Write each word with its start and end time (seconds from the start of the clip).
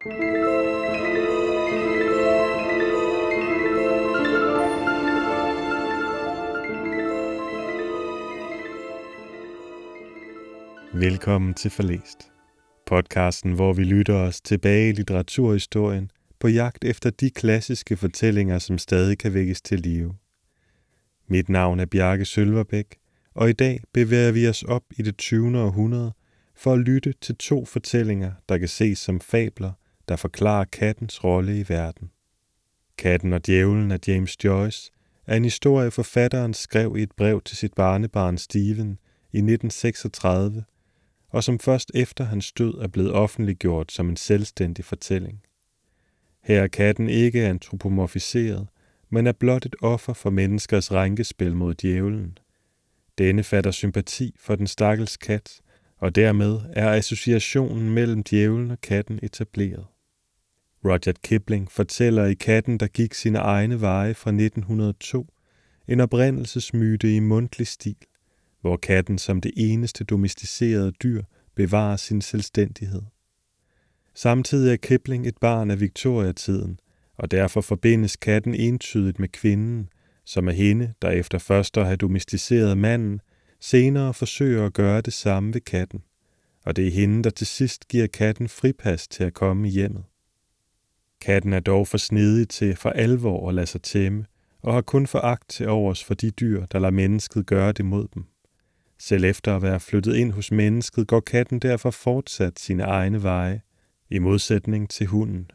Velkommen 0.00 0.14
til 11.54 11.70
Forlæst. 11.70 12.32
Podcasten, 12.86 13.52
hvor 13.52 13.72
vi 13.72 13.84
lytter 13.84 14.14
os 14.14 14.40
tilbage 14.40 14.88
i 14.88 14.92
litteraturhistorien 14.92 16.10
på 16.38 16.48
jagt 16.48 16.84
efter 16.84 17.10
de 17.10 17.30
klassiske 17.30 17.96
fortællinger, 17.96 18.58
som 18.58 18.78
stadig 18.78 19.18
kan 19.18 19.34
vækkes 19.34 19.62
til 19.62 19.80
live. 19.80 20.14
Mit 21.28 21.48
navn 21.48 21.80
er 21.80 21.86
Bjarke 21.86 22.24
Sølverbæk, 22.24 22.98
og 23.34 23.50
i 23.50 23.52
dag 23.52 23.80
bevæger 23.92 24.32
vi 24.32 24.48
os 24.48 24.62
op 24.62 24.84
i 24.98 25.02
det 25.02 25.16
20. 25.16 25.58
århundrede 25.58 26.12
for 26.56 26.72
at 26.72 26.78
lytte 26.78 27.14
til 27.20 27.36
to 27.36 27.64
fortællinger, 27.64 28.32
der 28.48 28.58
kan 28.58 28.68
ses 28.68 28.98
som 28.98 29.20
fabler, 29.20 29.72
der 30.08 30.16
forklarer 30.16 30.64
kattens 30.64 31.24
rolle 31.24 31.60
i 31.60 31.64
verden. 31.68 32.10
Katten 32.98 33.32
og 33.32 33.46
djævlen 33.46 33.90
af 33.90 33.98
James 34.06 34.44
Joyce 34.44 34.90
er 35.26 35.36
en 35.36 35.44
historie, 35.44 35.90
forfatteren 35.90 36.54
skrev 36.54 36.96
i 36.96 37.02
et 37.02 37.12
brev 37.12 37.42
til 37.42 37.56
sit 37.56 37.74
barnebarn 37.74 38.38
Steven 38.38 38.98
i 39.32 39.38
1936, 39.38 40.64
og 41.28 41.44
som 41.44 41.58
først 41.58 41.90
efter 41.94 42.24
hans 42.24 42.52
død 42.52 42.74
er 42.74 42.88
blevet 42.88 43.12
offentliggjort 43.12 43.92
som 43.92 44.08
en 44.08 44.16
selvstændig 44.16 44.84
fortælling. 44.84 45.42
Her 46.42 46.62
er 46.62 46.68
katten 46.68 47.08
ikke 47.08 47.46
antropomorfiseret, 47.46 48.68
men 49.10 49.26
er 49.26 49.32
blot 49.32 49.66
et 49.66 49.76
offer 49.82 50.12
for 50.12 50.30
menneskers 50.30 50.92
rænkespil 50.92 51.56
mod 51.56 51.74
djævlen. 51.74 52.38
Denne 53.18 53.42
fatter 53.42 53.70
sympati 53.70 54.34
for 54.38 54.56
den 54.56 54.66
stakkels 54.66 55.16
kat, 55.16 55.60
og 55.98 56.14
dermed 56.14 56.60
er 56.72 56.92
associationen 56.92 57.90
mellem 57.90 58.22
djævlen 58.22 58.70
og 58.70 58.80
katten 58.80 59.18
etableret. 59.22 59.86
Roger 60.84 61.12
Kipling 61.22 61.70
fortæller 61.70 62.24
i 62.24 62.34
Katten, 62.34 62.78
der 62.78 62.86
gik 62.86 63.14
sine 63.14 63.38
egne 63.38 63.80
veje 63.80 64.14
fra 64.14 64.30
1902, 64.30 65.26
en 65.88 66.00
oprindelsesmyte 66.00 67.16
i 67.16 67.20
mundtlig 67.20 67.66
stil, 67.66 67.96
hvor 68.60 68.76
katten 68.76 69.18
som 69.18 69.40
det 69.40 69.52
eneste 69.56 70.04
domesticerede 70.04 70.92
dyr 70.92 71.22
bevarer 71.54 71.96
sin 71.96 72.20
selvstændighed. 72.20 73.02
Samtidig 74.14 74.72
er 74.72 74.76
Kipling 74.76 75.26
et 75.26 75.38
barn 75.40 75.70
af 75.70 75.80
Victoria-tiden, 75.80 76.80
og 77.16 77.30
derfor 77.30 77.60
forbindes 77.60 78.16
katten 78.16 78.54
entydigt 78.54 79.18
med 79.18 79.28
kvinden, 79.28 79.88
som 80.24 80.48
er 80.48 80.52
hende, 80.52 80.92
der 81.02 81.10
efter 81.10 81.38
først 81.38 81.76
at 81.78 81.84
have 81.84 81.96
domesticeret 81.96 82.78
manden, 82.78 83.20
senere 83.60 84.14
forsøger 84.14 84.66
at 84.66 84.72
gøre 84.72 85.00
det 85.00 85.12
samme 85.12 85.54
ved 85.54 85.60
katten, 85.60 86.02
og 86.64 86.76
det 86.76 86.86
er 86.86 86.90
hende, 86.90 87.22
der 87.22 87.30
til 87.30 87.46
sidst 87.46 87.88
giver 87.88 88.06
katten 88.06 88.48
fripas 88.48 89.08
til 89.08 89.24
at 89.24 89.34
komme 89.34 89.68
i 89.68 89.70
hjemmet. 89.70 90.04
Katten 91.20 91.52
er 91.52 91.60
dog 91.60 91.88
for 91.88 91.98
snedig 91.98 92.48
til 92.48 92.76
for 92.76 92.90
alvor 92.90 93.48
at 93.48 93.54
lade 93.54 93.66
sig 93.66 93.82
tæmme, 93.82 94.24
og 94.62 94.74
har 94.74 94.80
kun 94.80 95.06
foragt 95.06 95.48
til 95.48 95.68
overs 95.68 96.04
for 96.04 96.14
de 96.14 96.30
dyr, 96.30 96.66
der 96.66 96.78
lader 96.78 96.90
mennesket 96.90 97.46
gøre 97.46 97.72
det 97.72 97.84
mod 97.84 98.08
dem. 98.14 98.24
Selv 98.98 99.24
efter 99.24 99.56
at 99.56 99.62
være 99.62 99.80
flyttet 99.80 100.14
ind 100.14 100.32
hos 100.32 100.52
mennesket, 100.52 101.06
går 101.06 101.20
katten 101.20 101.58
derfor 101.58 101.90
fortsat 101.90 102.58
sine 102.58 102.82
egne 102.82 103.22
veje, 103.22 103.60
i 104.10 104.18
modsætning 104.18 104.90
til 104.90 105.06
hunden. 105.06 105.50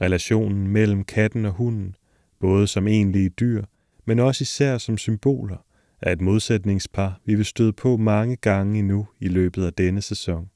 Relationen 0.00 0.68
mellem 0.68 1.04
katten 1.04 1.44
og 1.44 1.52
hunden, 1.52 1.96
både 2.40 2.66
som 2.66 2.88
egentlige 2.88 3.28
dyr, 3.28 3.64
men 4.04 4.18
også 4.18 4.42
især 4.42 4.78
som 4.78 4.98
symboler, 4.98 5.64
er 6.02 6.12
et 6.12 6.20
modsætningspar, 6.20 7.20
vi 7.24 7.34
vil 7.34 7.44
støde 7.44 7.72
på 7.72 7.96
mange 7.96 8.36
gange 8.36 8.78
endnu 8.78 9.06
i 9.20 9.28
løbet 9.28 9.64
af 9.64 9.72
denne 9.72 10.02
sæson. 10.02 10.50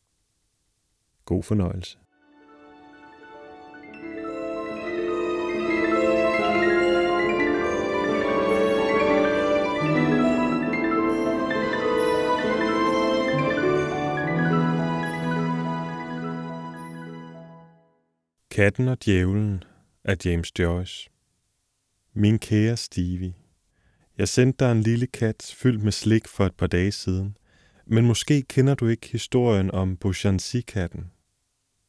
God 1.25 1.42
fornøjelse. 1.42 1.98
Katten 18.56 18.89
og 18.89 19.05
djævlen 19.05 19.65
af 20.05 20.17
James 20.25 20.59
Joyce 20.59 21.11
Min 22.15 22.39
kære 22.39 22.77
Stevie, 22.77 23.34
jeg 24.19 24.28
sendte 24.28 24.65
dig 24.65 24.72
en 24.72 24.81
lille 24.81 25.06
kat 25.06 25.55
fyldt 25.56 25.83
med 25.83 25.93
slik 25.93 26.28
for 26.28 26.47
et 26.47 26.55
par 26.55 26.67
dage 26.67 26.93
siden, 26.93 27.37
men 27.87 28.06
måske 28.06 28.43
kender 28.43 28.75
du 28.75 28.87
ikke 28.87 29.09
historien 29.12 29.71
om 29.71 29.97
Beauchancy-katten. 29.97 31.11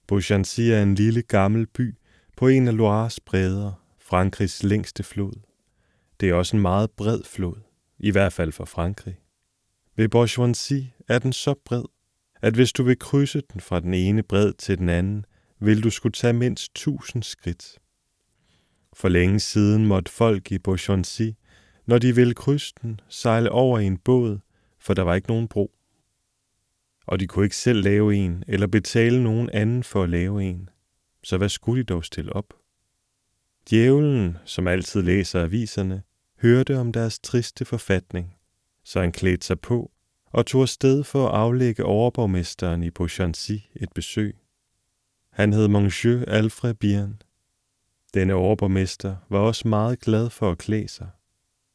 Beauchancy 0.08 0.62
er 0.62 0.84
en 0.84 0.96
lille 0.96 1.22
gammel 1.22 1.68
by 1.68 1.96
på 2.38 2.48
en 2.48 2.68
af 2.68 2.78
Loires 2.78 3.20
bredder, 3.20 3.84
Frankrigs 4.00 4.64
længste 4.64 5.04
flod. 5.04 5.34
Det 6.20 6.30
er 6.30 6.34
også 6.34 6.56
en 6.56 6.62
meget 6.62 6.92
bred 6.92 7.24
flod, 7.24 7.56
i 8.00 8.12
hvert 8.12 8.34
fald 8.34 8.52
for 8.52 8.66
Frankrig. 8.66 9.20
Ved 9.96 10.10
Beauchancy 10.10 10.74
er 11.08 11.20
den 11.20 11.34
så 11.34 11.56
bred, 11.66 11.84
at 12.42 12.54
hvis 12.54 12.74
du 12.74 12.84
vil 12.84 13.00
krydse 13.00 13.42
den 13.54 13.62
fra 13.62 13.80
den 13.80 13.94
ene 13.94 14.24
bred 14.24 14.54
til 14.54 14.78
den 14.78 14.90
anden, 14.90 15.26
vil 15.60 15.84
du 15.84 15.90
skulle 15.90 16.14
tage 16.14 16.34
mindst 16.34 16.76
tusind 16.76 17.24
skridt. 17.24 17.80
For 18.94 19.10
længe 19.10 19.40
siden 19.40 19.86
måtte 19.86 20.12
folk 20.12 20.52
i 20.52 20.58
Beauchancy, 20.58 21.30
når 21.86 21.98
de 21.98 22.16
ville 22.16 22.34
krydse 22.34 22.74
den, 22.82 23.00
sejle 23.10 23.52
over 23.52 23.80
i 23.80 23.86
en 23.86 23.98
båd, 23.98 24.40
for 24.80 24.94
der 24.94 25.02
var 25.02 25.16
ikke 25.16 25.28
nogen 25.28 25.48
bro. 25.48 25.72
Og 27.08 27.20
de 27.20 27.28
kunne 27.28 27.46
ikke 27.46 27.56
selv 27.56 27.84
lave 27.84 28.16
en, 28.16 28.44
eller 28.48 28.68
betale 28.68 29.24
nogen 29.24 29.50
anden 29.50 29.84
for 29.84 30.04
at 30.04 30.10
lave 30.10 30.44
en. 30.44 30.70
Så 31.24 31.38
hvad 31.38 31.50
skulle 31.50 31.84
de 31.84 31.86
dog 31.86 32.06
stille 32.06 32.34
op? 32.34 32.54
Djævlen, 33.70 34.38
som 34.46 34.68
altid 34.68 35.02
læser 35.02 35.44
aviserne, 35.44 36.04
hørte 36.42 36.78
om 36.78 36.92
deres 36.92 37.20
triste 37.20 37.66
forfatning, 37.66 38.34
så 38.84 39.00
han 39.00 39.12
klædte 39.12 39.46
sig 39.46 39.60
på 39.60 39.92
og 40.26 40.46
tog 40.46 40.70
sted 40.70 41.04
for 41.04 41.28
at 41.28 41.36
aflægge 41.36 41.84
overborgmesteren 41.84 42.84
i 42.84 42.90
Beauchancy 42.90 43.52
et 43.76 43.90
besøg. 43.96 44.36
Han 45.38 45.54
hed 45.54 45.68
Monsieur 45.68 46.26
Alfred 46.28 46.74
Bian. 46.74 47.22
Denne 48.14 48.34
overborgmester 48.34 49.16
var 49.30 49.40
også 49.40 49.68
meget 49.68 50.00
glad 50.00 50.30
for 50.30 50.52
at 50.52 50.58
klæde 50.58 50.88
sig. 50.88 51.08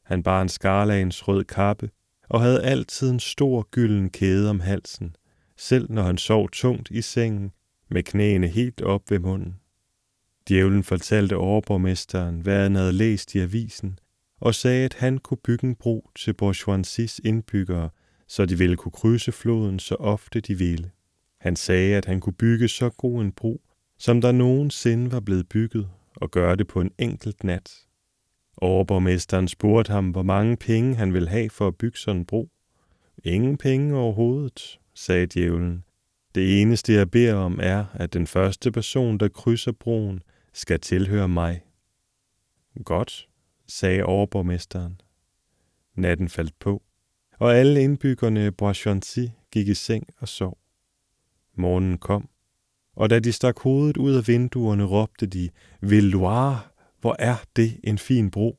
Han 0.03 0.23
bar 0.23 0.41
en 0.41 0.49
skarlagens 0.49 1.27
rød 1.27 1.43
kappe 1.43 1.89
og 2.29 2.41
havde 2.41 2.63
altid 2.63 3.09
en 3.09 3.19
stor 3.19 3.67
gylden 3.71 4.09
kæde 4.09 4.49
om 4.49 4.59
halsen, 4.59 5.15
selv 5.57 5.91
når 5.91 6.03
han 6.03 6.17
sov 6.17 6.49
tungt 6.49 6.91
i 6.91 7.01
sengen 7.01 7.51
med 7.89 8.03
knæene 8.03 8.47
helt 8.47 8.81
op 8.81 9.01
ved 9.09 9.19
munden. 9.19 9.55
Djævlen 10.49 10.83
fortalte 10.83 11.37
overborgmesteren, 11.37 12.39
hvad 12.39 12.63
han 12.63 12.75
havde 12.75 12.93
læst 12.93 13.35
i 13.35 13.39
avisen, 13.39 13.99
og 14.39 14.55
sagde, 14.55 14.85
at 14.85 14.93
han 14.93 15.17
kunne 15.17 15.41
bygge 15.43 15.67
en 15.67 15.75
bro 15.75 16.09
til 16.15 16.33
Bourgeoisies 16.33 17.21
indbyggere, 17.23 17.89
så 18.27 18.45
de 18.45 18.57
ville 18.57 18.77
kunne 18.77 18.91
krydse 18.91 19.31
floden 19.31 19.79
så 19.79 19.95
ofte 19.95 20.39
de 20.39 20.57
ville. 20.57 20.91
Han 21.43 21.55
sagde, 21.55 21.95
at 21.95 22.05
han 22.05 22.19
kunne 22.19 22.33
bygge 22.33 22.67
så 22.67 22.89
god 22.89 23.21
en 23.21 23.31
bro, 23.31 23.61
som 23.97 24.21
der 24.21 24.31
nogensinde 24.31 25.11
var 25.11 25.19
blevet 25.19 25.49
bygget, 25.49 25.89
og 26.15 26.31
gøre 26.31 26.55
det 26.55 26.67
på 26.67 26.81
en 26.81 26.91
enkelt 26.97 27.43
nat. 27.43 27.85
Overborgmesteren 28.57 29.47
spurgte 29.47 29.91
ham, 29.91 30.09
hvor 30.09 30.23
mange 30.23 30.57
penge 30.57 30.95
han 30.95 31.13
ville 31.13 31.29
have 31.29 31.49
for 31.49 31.67
at 31.67 31.75
bygge 31.75 31.97
sådan 31.97 32.21
en 32.21 32.25
bro. 32.25 32.49
Ingen 33.23 33.57
penge 33.57 33.95
overhovedet, 33.95 34.79
sagde 34.93 35.25
djævlen. 35.25 35.83
Det 36.35 36.61
eneste, 36.61 36.93
jeg 36.93 37.11
beder 37.11 37.35
om, 37.35 37.59
er, 37.61 37.85
at 37.93 38.13
den 38.13 38.27
første 38.27 38.71
person, 38.71 39.17
der 39.17 39.27
krydser 39.27 39.71
broen, 39.71 40.23
skal 40.53 40.79
tilhøre 40.79 41.29
mig. 41.29 41.61
Godt, 42.85 43.29
sagde 43.67 44.03
overborgmesteren. 44.03 45.01
Natten 45.95 46.29
faldt 46.29 46.59
på, 46.59 46.83
og 47.39 47.55
alle 47.55 47.81
indbyggerne 47.81 48.47
i 48.47 48.51
Bois 48.51 48.87
gik 49.51 49.67
i 49.67 49.73
seng 49.73 50.07
og 50.19 50.27
sov. 50.27 50.62
Morgen 51.57 51.97
kom, 51.97 52.29
og 52.95 53.09
da 53.09 53.19
de 53.19 53.31
stak 53.31 53.59
hovedet 53.59 53.97
ud 53.97 54.13
af 54.13 54.27
vinduerne, 54.27 54.83
råbte 54.83 55.25
de, 55.25 55.49
Villoire, 55.81 56.59
hvor 57.01 57.15
er 57.19 57.35
det 57.55 57.79
en 57.83 57.97
fin 57.97 58.31
bro? 58.31 58.57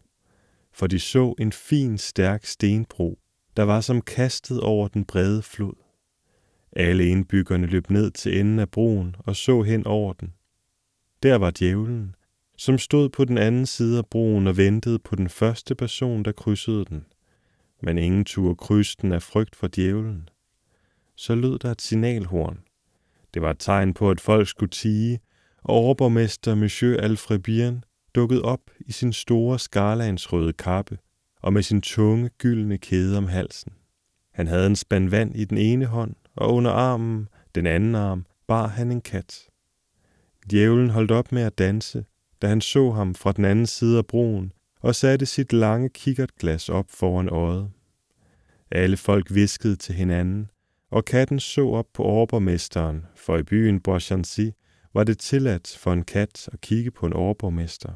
For 0.73 0.87
de 0.87 0.99
så 0.99 1.35
en 1.39 1.53
fin, 1.53 1.99
stærk 1.99 2.45
stenbro, 2.45 3.19
der 3.57 3.63
var 3.63 3.81
som 3.81 4.01
kastet 4.01 4.61
over 4.61 4.89
den 4.89 5.05
brede 5.05 5.43
flod. 5.43 5.75
Alle 6.73 7.07
indbyggerne 7.07 7.67
løb 7.67 7.91
ned 7.91 8.11
til 8.11 8.41
enden 8.41 8.59
af 8.59 8.71
broen 8.71 9.17
og 9.19 9.37
så 9.37 9.63
hen 9.63 9.87
over 9.87 10.13
den. 10.13 10.35
Der 11.23 11.37
var 11.37 11.51
djævlen, 11.51 12.15
som 12.57 12.79
stod 12.79 13.09
på 13.09 13.25
den 13.25 13.39
anden 13.39 13.67
side 13.67 13.99
af 13.99 14.07
broen 14.07 14.47
og 14.47 14.57
ventede 14.57 14.99
på 14.99 15.17
den 15.17 15.29
første 15.29 15.75
person, 15.75 16.23
der 16.23 16.33
krydsede 16.33 16.85
den. 16.85 17.05
Men 17.83 17.99
ingen 17.99 18.25
turde 18.25 18.57
krydse 18.57 18.97
den 19.03 19.13
af 19.13 19.23
frygt 19.23 19.57
for 19.57 19.69
djævlen. 19.77 20.29
Så 21.17 21.35
lød 21.35 21.59
der 21.59 21.71
et 21.71 21.83
signalhorn. 21.83 22.59
Det 23.35 23.43
var 23.43 23.51
et 23.51 23.59
tegn 23.59 23.95
på, 23.95 24.11
at 24.11 24.21
folk 24.21 24.49
skulle 24.49 24.71
tige, 24.71 25.21
og 25.63 25.75
overborgmester 25.75 26.55
Monsieur 26.55 27.01
Alfred 27.01 27.39
Bien 27.39 27.85
dukkede 28.15 28.43
op 28.43 28.61
i 28.81 28.93
sin 28.93 29.13
store 29.13 29.59
skarlagensrøde 29.59 30.53
kappe 30.53 30.99
og 31.43 31.53
med 31.53 31.63
sin 31.63 31.83
tunge 31.83 32.31
gyldne 32.39 32.79
kæde 32.79 33.19
om 33.19 33.27
halsen. 33.27 33.73
Han 34.35 34.47
havde 34.47 34.67
en 34.67 34.77
spand 34.77 35.09
vand 35.09 35.37
i 35.37 35.45
den 35.45 35.59
ene 35.59 35.87
hånd, 35.87 36.15
og 36.37 36.55
under 36.55 36.71
armen, 36.71 37.29
den 37.55 37.67
anden 37.67 37.95
arm, 37.95 38.27
bar 38.47 38.67
han 38.67 38.93
en 38.93 39.01
kat. 39.01 39.49
Djævlen 40.51 40.91
holdt 40.91 41.11
op 41.11 41.33
med 41.33 41.43
at 41.43 41.59
danse, 41.59 42.05
da 42.43 42.47
han 42.47 42.61
så 42.61 42.91
ham 42.91 43.15
fra 43.15 43.33
den 43.33 43.45
anden 43.45 43.67
side 43.67 43.99
af 43.99 44.07
broen, 44.07 44.53
og 44.81 44.95
satte 44.95 45.27
sit 45.27 45.53
lange 45.53 45.89
kikkertglas 45.89 46.69
op 46.69 46.87
foran 46.89 47.29
øjet. 47.29 47.71
Alle 48.71 48.97
folk 48.97 49.35
viskede 49.35 49.77
til 49.77 49.95
hinanden, 49.95 50.51
og 50.94 51.05
katten 51.05 51.41
så 51.41 51.69
op 51.69 51.87
på 51.94 52.02
overborgmesteren, 52.02 53.06
for 53.17 53.38
i 53.38 53.43
byen 53.43 53.81
Bourgeancy 53.81 54.41
var 54.94 55.05
det 55.05 55.19
tilladt 55.19 55.76
for 55.81 55.93
en 55.93 56.05
kat 56.05 56.49
at 56.52 56.61
kigge 56.61 56.91
på 56.91 57.06
en 57.06 57.12
overborgmester. 57.12 57.93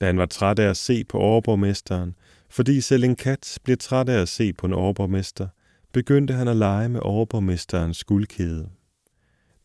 Da 0.00 0.06
han 0.06 0.18
var 0.18 0.26
træt 0.26 0.58
af 0.58 0.68
at 0.70 0.76
se 0.76 1.04
på 1.04 1.18
overborgmesteren, 1.18 2.14
fordi 2.48 2.80
selv 2.80 3.04
en 3.04 3.16
kat 3.16 3.58
bliver 3.64 3.76
træt 3.76 4.08
af 4.08 4.20
at 4.20 4.28
se 4.28 4.52
på 4.52 4.66
en 4.66 4.72
overborgmester, 4.72 5.48
begyndte 5.92 6.34
han 6.34 6.48
at 6.48 6.56
lege 6.56 6.88
med 6.88 7.00
overborgmesterens 7.02 8.04
guldkæde. 8.04 8.68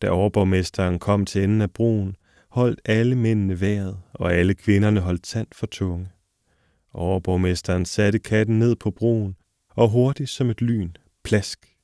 Da 0.02 0.10
overborgmesteren 0.10 0.98
kom 0.98 1.26
til 1.26 1.42
enden 1.44 1.60
af 1.60 1.70
broen, 1.70 2.16
holdt 2.48 2.80
alle 2.84 3.14
mændene 3.14 3.60
vejret, 3.60 3.98
og 4.12 4.32
alle 4.32 4.54
kvinderne 4.54 5.00
holdt 5.00 5.22
tand 5.22 5.48
for 5.52 5.66
tunge. 5.66 6.08
Overborgmesteren 6.92 7.84
satte 7.84 8.18
katten 8.18 8.58
ned 8.58 8.76
på 8.76 8.90
broen, 8.90 9.36
og 9.70 9.88
hurtigt 9.88 10.30
som 10.30 10.50
et 10.50 10.62
lyn, 10.62 10.90
plask. 11.24 11.75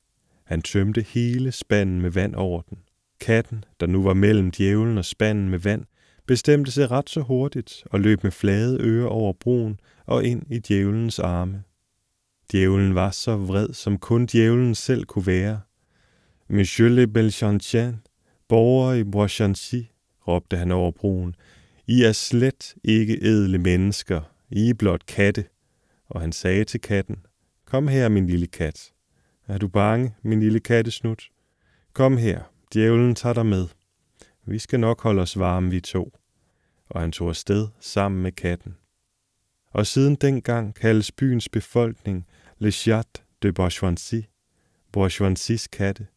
Han 0.53 0.61
tømte 0.61 1.01
hele 1.01 1.51
spanden 1.51 2.01
med 2.01 2.09
vand 2.09 2.35
over 2.35 2.61
den. 2.61 2.77
Katten, 3.19 3.63
der 3.79 3.87
nu 3.87 4.03
var 4.03 4.13
mellem 4.13 4.51
djævlen 4.51 4.97
og 4.97 5.05
spanden 5.05 5.49
med 5.49 5.59
vand, 5.59 5.85
bestemte 6.27 6.71
sig 6.71 6.91
ret 6.91 7.09
så 7.09 7.21
hurtigt 7.21 7.83
og 7.85 7.99
løb 7.99 8.23
med 8.23 8.31
flade 8.31 8.77
ører 8.81 9.07
over 9.07 9.33
broen 9.33 9.79
og 10.05 10.23
ind 10.23 10.43
i 10.53 10.59
djævelens 10.59 11.19
arme. 11.19 11.63
Djævlen 12.51 12.95
var 12.95 13.11
så 13.11 13.35
vred, 13.37 13.73
som 13.73 13.97
kun 13.97 14.25
djævlen 14.25 14.75
selv 14.75 15.05
kunne 15.05 15.27
være. 15.27 15.61
Monsieur 16.49 16.89
le 16.89 17.07
Belchantien, 17.07 18.01
borger 18.47 18.93
i 18.93 19.03
Bois-Chancy, 19.03 19.85
råbte 20.27 20.57
han 20.57 20.71
over 20.71 20.91
broen, 20.91 21.35
I 21.87 22.03
er 22.03 22.11
slet 22.11 22.75
ikke 22.83 23.23
edle 23.23 23.57
mennesker, 23.57 24.21
I 24.49 24.69
er 24.69 24.73
blot 24.73 25.05
katte. 25.05 25.45
Og 26.09 26.21
han 26.21 26.31
sagde 26.31 26.63
til 26.63 26.81
katten, 26.81 27.17
Kom 27.65 27.87
her, 27.87 28.09
min 28.09 28.27
lille 28.27 28.47
kat. 28.47 28.92
Er 29.47 29.57
du 29.57 29.67
bange, 29.67 30.15
min 30.21 30.39
lille 30.39 30.59
kattesnut? 30.59 31.29
Kom 31.93 32.17
her, 32.17 32.43
djævlen 32.73 33.15
tager 33.15 33.33
dig 33.33 33.45
med. 33.45 33.67
Vi 34.45 34.59
skal 34.59 34.79
nok 34.79 35.01
holde 35.01 35.21
os 35.21 35.39
varme, 35.39 35.69
vi 35.69 35.79
to. 35.79 36.13
Og 36.89 37.01
han 37.01 37.11
tog 37.11 37.29
afsted 37.29 37.67
sammen 37.79 38.23
med 38.23 38.31
katten. 38.31 38.75
Og 39.71 39.87
siden 39.87 40.15
dengang 40.15 40.75
kaldes 40.75 41.11
byens 41.11 41.49
befolkning 41.49 42.27
Le 42.57 42.71
Chat 42.71 43.23
de 43.43 43.53
Bourgeoisie, 43.53 44.25
Bourgeoisies 44.91 45.67
katte. 45.67 46.07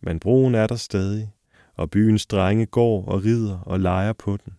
Men 0.00 0.20
broen 0.20 0.54
er 0.54 0.66
der 0.66 0.76
stadig, 0.76 1.34
og 1.74 1.90
byens 1.90 2.26
drenge 2.26 2.66
går 2.66 3.04
og 3.04 3.24
rider 3.24 3.58
og 3.58 3.80
leger 3.80 4.12
på 4.12 4.36
den. 4.36 4.52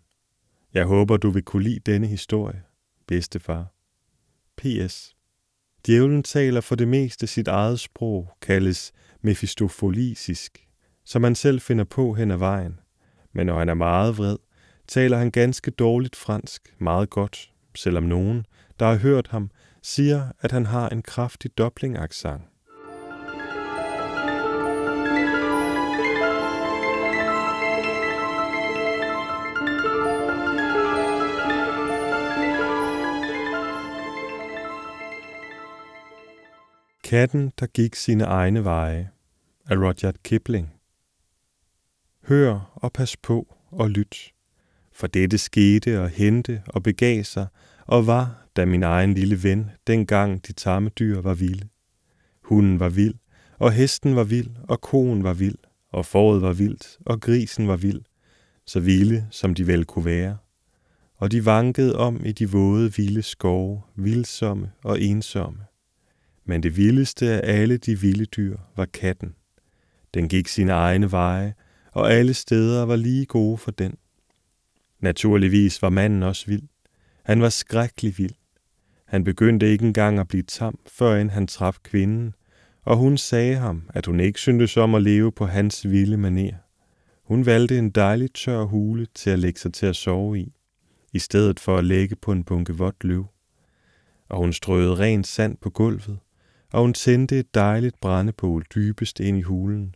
Jeg 0.74 0.86
håber, 0.86 1.18
du 1.18 1.30
vil 1.30 1.44
kunne 1.44 1.64
lide 1.64 1.80
denne 1.80 2.08
historie, 2.08 2.64
bedstefar. 3.08 3.74
P.S. 4.58 5.15
Djævlen 5.86 6.24
taler 6.24 6.62
for 6.62 6.76
det 6.76 6.88
meste 6.88 7.28
sit 7.28 7.48
eget 7.48 7.80
sprog, 7.80 8.30
kaldes 8.42 8.92
mefistofolisisk, 9.22 10.68
som 11.06 11.24
han 11.24 11.36
selv 11.36 11.62
finder 11.62 11.84
på 11.84 12.14
hen 12.14 12.32
ad 12.32 12.38
vejen. 12.38 12.80
Men 13.34 13.46
når 13.46 13.60
han 13.60 13.70
er 13.70 13.74
meget 13.74 14.18
vred, 14.18 14.38
taler 14.88 15.18
han 15.18 15.32
ganske 15.32 15.72
dårligt 15.72 16.16
fransk, 16.16 16.76
meget 16.80 17.10
godt, 17.10 17.52
selvom 17.76 18.04
nogen, 18.04 18.46
der 18.80 18.86
har 18.86 18.96
hørt 18.96 19.28
ham, 19.28 19.50
siger, 19.84 20.32
at 20.42 20.52
han 20.52 20.66
har 20.66 20.90
en 20.90 21.02
kraftig 21.02 21.52
dobbling-accent. 21.58 22.42
Katten, 37.16 37.52
der 37.60 37.68
gik 37.68 37.96
sine 37.96 38.24
egne 38.24 38.64
veje 38.64 39.10
af 39.66 39.76
Rudyard 39.76 40.16
Kipling. 40.24 40.74
Hør 42.28 42.72
og 42.76 42.94
pas 42.94 43.18
på 43.18 43.56
og 43.72 43.90
lyt, 43.90 44.34
for 44.92 45.08
dette 45.08 45.38
skete 45.38 46.02
og 46.02 46.10
hente 46.10 46.64
og 46.68 46.84
begav 46.84 47.24
sig 47.24 47.48
og 47.88 48.08
var, 48.08 48.48
da 48.56 48.66
min 48.66 48.84
egen 48.84 49.14
lille 49.14 49.44
ven, 49.44 49.72
dengang 49.88 50.48
de 50.48 50.54
tamme 50.54 50.90
dyr 50.90 51.22
var 51.22 51.34
vilde. 51.34 51.68
Hunden 52.42 52.80
var 52.80 52.90
vild, 52.90 53.16
og 53.60 53.72
hesten 53.72 54.16
var 54.16 54.24
vild, 54.24 54.52
og 54.64 54.82
koen 54.82 55.24
var 55.24 55.34
vild, 55.34 55.58
og 55.92 56.06
fåret 56.06 56.42
var 56.42 56.54
vildt, 56.54 56.98
og 57.06 57.22
grisen 57.22 57.68
var 57.68 57.76
vild, 57.76 58.02
så 58.66 58.80
vilde 58.80 59.28
som 59.32 59.54
de 59.54 59.68
vel 59.68 59.86
kunne 59.86 60.06
være. 60.06 60.38
Og 61.18 61.32
de 61.32 61.46
vankede 61.46 61.98
om 61.98 62.26
i 62.26 62.32
de 62.32 62.50
våde, 62.50 62.94
vilde 62.96 63.22
skove, 63.22 63.82
vildsomme 63.96 64.72
og 64.84 65.02
ensomme. 65.02 65.60
Men 66.46 66.64
det 66.64 66.78
vildeste 66.78 67.30
af 67.30 67.62
alle 67.62 67.78
de 67.78 68.00
vilde 68.00 68.26
dyr 68.26 68.58
var 68.76 68.86
katten. 68.86 69.36
Den 70.14 70.30
gik 70.30 70.48
sine 70.48 70.72
egne 70.72 71.12
veje, 71.12 71.54
og 71.92 72.14
alle 72.14 72.34
steder 72.34 72.86
var 72.86 72.96
lige 72.96 73.26
gode 73.26 73.58
for 73.58 73.72
den. 73.72 73.98
Naturligvis 75.00 75.82
var 75.82 75.90
manden 75.90 76.24
også 76.24 76.46
vild. 76.48 76.64
Han 77.24 77.42
var 77.42 77.50
skrækkelig 77.50 78.18
vild. 78.18 78.34
Han 79.06 79.24
begyndte 79.24 79.72
ikke 79.72 79.86
engang 79.86 80.20
at 80.20 80.28
blive 80.28 80.44
tam, 80.44 80.80
før 80.88 81.30
han 81.30 81.48
traf 81.48 81.78
kvinden, 81.84 82.34
og 82.84 82.98
hun 82.98 83.18
sagde 83.18 83.56
ham, 83.56 83.90
at 83.94 84.06
hun 84.06 84.20
ikke 84.20 84.40
syntes 84.40 84.78
om 84.78 84.96
at 84.96 85.02
leve 85.04 85.32
på 85.32 85.46
hans 85.46 85.90
vilde 85.90 86.18
maner. 86.18 86.58
Hun 87.24 87.46
valgte 87.46 87.78
en 87.78 87.90
dejlig 87.90 88.34
tør 88.34 88.64
hule 88.64 89.08
til 89.16 89.30
at 89.30 89.40
lægge 89.40 89.60
sig 89.60 89.74
til 89.74 89.86
at 89.86 89.96
sove 89.96 90.40
i, 90.40 90.54
i 91.14 91.20
stedet 91.20 91.60
for 91.60 91.78
at 91.78 91.86
lægge 91.86 92.16
på 92.16 92.32
en 92.32 92.44
bunke 92.44 92.78
vådt 92.78 93.04
løv. 93.04 93.26
Og 94.30 94.38
hun 94.38 94.54
strøede 94.54 94.96
rent 94.96 95.28
sand 95.28 95.58
på 95.58 95.70
gulvet, 95.70 96.18
og 96.76 96.82
hun 96.82 96.94
tændte 96.94 97.40
et 97.40 97.56
dejligt 97.56 98.00
brændebål 98.02 98.66
dybest 98.76 99.20
ind 99.20 99.38
i 99.38 99.42
hulen, 99.42 99.96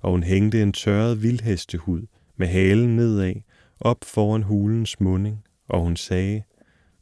og 0.00 0.10
hun 0.10 0.22
hængte 0.22 0.62
en 0.62 0.72
tørret 0.72 1.22
vildhestehud 1.22 2.06
med 2.36 2.46
halen 2.46 2.96
nedad 2.96 3.34
op 3.80 4.04
foran 4.04 4.42
hulens 4.42 5.00
munding, 5.00 5.44
og 5.68 5.80
hun 5.80 5.96
sagde, 5.96 6.42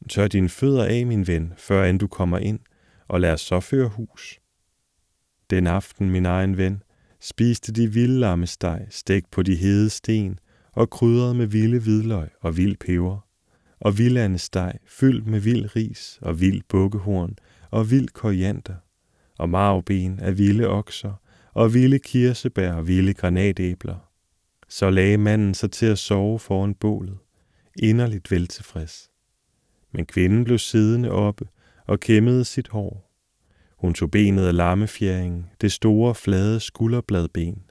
Tør 0.09 0.29
dine 0.29 0.49
fødder 0.49 0.85
af, 0.85 1.07
min 1.07 1.27
ven, 1.27 1.53
før 1.57 1.85
end 1.85 1.99
du 1.99 2.07
kommer 2.07 2.39
ind, 2.39 2.59
og 3.09 3.21
lad 3.21 3.33
os 3.33 3.41
så 3.41 3.61
føre 3.61 3.89
hus. 3.89 4.41
Den 5.51 5.67
aften, 5.67 6.11
min 6.11 6.27
egen 6.27 6.57
ven, 6.57 6.83
spiste 7.21 7.73
de 7.73 7.93
vilde 7.93 8.19
lammesteg, 8.19 8.87
stegt 8.91 9.31
på 9.31 9.43
de 9.43 9.55
hede 9.57 9.91
sten, 9.91 10.39
og 10.73 10.91
krydret 10.91 11.37
med 11.37 11.47
vilde 11.47 11.79
hvidløg 11.79 12.29
og 12.41 12.57
vild 12.57 12.76
peber, 12.76 13.26
og 13.81 13.99
vildandesteg 13.99 14.73
fyldt 14.87 15.26
med 15.26 15.41
vild 15.41 15.76
ris 15.76 16.19
og 16.23 16.41
vild 16.41 16.62
bukkehorn 16.69 17.37
og 17.71 17.91
vild 17.91 18.09
koriander, 18.09 18.75
og 19.38 19.49
marvben 19.49 20.21
af 20.21 20.38
vilde 20.38 20.68
okser, 20.68 21.12
og 21.54 21.75
vilde 21.75 21.99
kirsebær 21.99 22.73
og 22.73 22.88
vilde 22.88 23.14
granatæbler. 23.14 23.97
Så 24.68 24.90
lagde 24.90 25.18
manden 25.18 25.54
sig 25.54 25.71
til 25.71 25.87
at 25.87 25.99
sove 25.99 26.38
foran 26.38 26.75
bålet, 26.75 27.18
inderligt 27.78 28.30
veltilfreds. 28.30 29.11
Men 29.92 30.07
kvinden 30.07 30.45
blev 30.45 30.59
siddende 30.59 31.11
oppe 31.11 31.47
og 31.87 32.00
kæmmede 32.00 32.45
sit 32.45 32.68
hår. 32.68 33.09
Hun 33.78 33.95
tog 33.95 34.11
benet 34.11 34.47
af 34.47 34.57
lammefjæringen, 34.57 35.47
det 35.61 35.73
store, 35.73 36.14
flade 36.14 36.61
skulderbladben, 36.61 37.62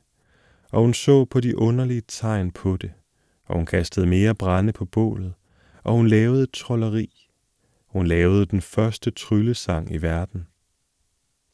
og 0.71 0.81
hun 0.81 0.93
så 0.93 1.25
på 1.25 1.39
de 1.39 1.57
underlige 1.57 2.01
tegn 2.07 2.51
på 2.51 2.77
det, 2.77 2.91
og 3.45 3.55
hun 3.55 3.65
kastede 3.65 4.07
mere 4.07 4.36
brænde 4.36 4.74
på 4.74 4.86
bålet, 4.86 5.33
og 5.83 5.93
hun 5.93 6.07
lavede 6.07 6.45
trolleri. 6.45 7.29
Hun 7.88 8.07
lavede 8.07 8.45
den 8.45 8.62
første 8.62 9.12
tryllesang 9.12 9.91
i 9.91 9.97
verden. 9.97 10.47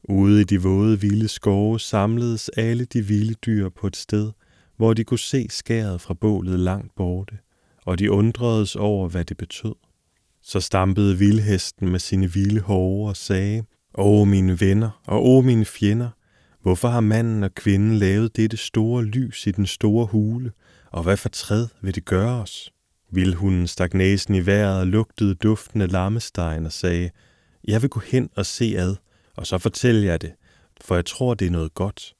Ude 0.08 0.40
i 0.40 0.44
de 0.44 0.62
våde 0.62 1.00
vilde 1.00 1.28
skove 1.28 1.80
samledes 1.80 2.48
alle 2.48 2.84
de 2.84 3.02
vilde 3.02 3.34
dyr 3.34 3.68
på 3.68 3.86
et 3.86 3.96
sted, 3.96 4.30
hvor 4.76 4.94
de 4.94 5.04
kunne 5.04 5.18
se 5.18 5.46
skæret 5.50 6.00
fra 6.00 6.14
bålet 6.14 6.60
langt 6.60 6.94
borte, 6.96 7.34
og 7.86 7.98
de 7.98 8.10
undredes 8.10 8.76
over, 8.76 9.08
hvad 9.08 9.24
det 9.24 9.36
betød. 9.36 9.74
Så 10.42 10.60
stampede 10.60 11.18
vildhesten 11.18 11.88
med 11.88 11.98
sine 11.98 12.32
vilde 12.32 12.60
hove 12.60 13.08
og 13.08 13.16
sagde, 13.16 13.64
Åh, 13.98 14.28
mine 14.28 14.60
venner, 14.60 15.00
og 15.06 15.26
åh, 15.26 15.44
mine 15.44 15.64
fjender, 15.64 16.10
hvorfor 16.62 16.88
har 16.88 17.00
manden 17.00 17.44
og 17.44 17.54
kvinden 17.54 17.94
lavet 17.94 18.36
dette 18.36 18.56
store 18.56 19.04
lys 19.04 19.46
i 19.46 19.50
den 19.50 19.66
store 19.66 20.06
hule, 20.06 20.52
og 20.90 21.02
hvad 21.02 21.16
for 21.16 21.28
træd 21.28 21.66
vil 21.82 21.94
det 21.94 22.04
gøre 22.04 22.42
os? 22.42 22.72
Vildhunden 23.12 23.66
stak 23.66 23.94
næsen 23.94 24.34
i 24.34 24.46
vejret 24.46 24.80
og 24.80 24.86
lugtede 24.86 25.34
duften 25.34 25.80
af 25.80 25.92
og 26.64 26.72
sagde, 26.72 27.10
Jeg 27.68 27.82
vil 27.82 27.90
gå 27.90 28.00
hen 28.00 28.30
og 28.36 28.46
se 28.46 28.74
ad, 28.78 28.96
og 29.36 29.46
så 29.46 29.58
fortæller 29.58 30.02
jeg 30.10 30.22
det, 30.22 30.32
for 30.80 30.94
jeg 30.94 31.06
tror, 31.06 31.34
det 31.34 31.46
er 31.46 31.50
noget 31.50 31.74
godt. 31.74 32.14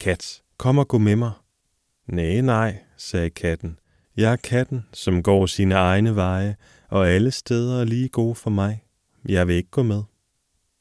Kat, 0.00 0.42
kom 0.56 0.78
og 0.78 0.88
gå 0.88 0.98
med 0.98 1.16
mig. 1.16 1.32
Nej, 2.06 2.40
nej, 2.40 2.78
sagde 2.96 3.30
katten. 3.30 3.78
Jeg 4.16 4.32
er 4.32 4.36
katten, 4.36 4.84
som 4.92 5.22
går 5.22 5.46
sine 5.46 5.74
egne 5.74 6.16
veje, 6.16 6.56
og 6.88 7.08
alle 7.08 7.30
steder 7.30 7.80
er 7.80 7.84
lige 7.84 8.08
gode 8.08 8.34
for 8.34 8.50
mig. 8.50 8.84
Jeg 9.28 9.48
vil 9.48 9.56
ikke 9.56 9.70
gå 9.70 9.82
med. 9.82 10.02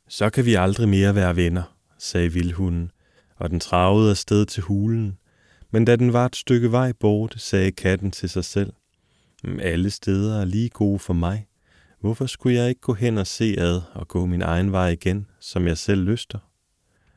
Så 0.08 0.30
kan 0.30 0.46
vi 0.46 0.56
aldrig 0.56 0.90
mere 0.90 1.16
være 1.16 1.36
venner, 1.36 1.76
sagde 1.98 2.34
vildhunden, 2.34 2.92
og 3.36 3.50
den 3.50 3.60
travede 3.60 4.10
afsted 4.10 4.46
til 4.46 4.64
hulen. 4.64 5.18
Men 5.72 5.86
da 5.86 5.96
den 5.96 6.14
var 6.14 6.26
et 6.26 6.36
stykke 6.36 6.72
vej 6.72 6.92
bort, 6.92 7.36
sagde 7.38 7.72
katten 7.72 8.12
til 8.12 8.30
sig 8.30 8.46
selv, 8.46 8.74
mm, 9.44 9.60
alle 9.62 9.90
steder 9.90 10.42
er 10.42 10.46
lige 10.46 10.70
gode 10.70 11.00
for 11.00 11.14
mig. 11.14 11.47
Hvorfor 12.08 12.26
skulle 12.26 12.56
jeg 12.56 12.70
ikke 12.70 12.82
gå 12.82 12.94
hen 12.94 13.18
og 13.18 13.28
se 13.28 13.56
ad 13.58 13.82
og 13.94 14.08
gå 14.08 14.26
min 14.26 14.42
egen 14.42 14.72
vej 14.72 14.88
igen, 14.88 15.28
som 15.40 15.68
jeg 15.68 15.78
selv 15.78 16.02
lyster? 16.02 16.40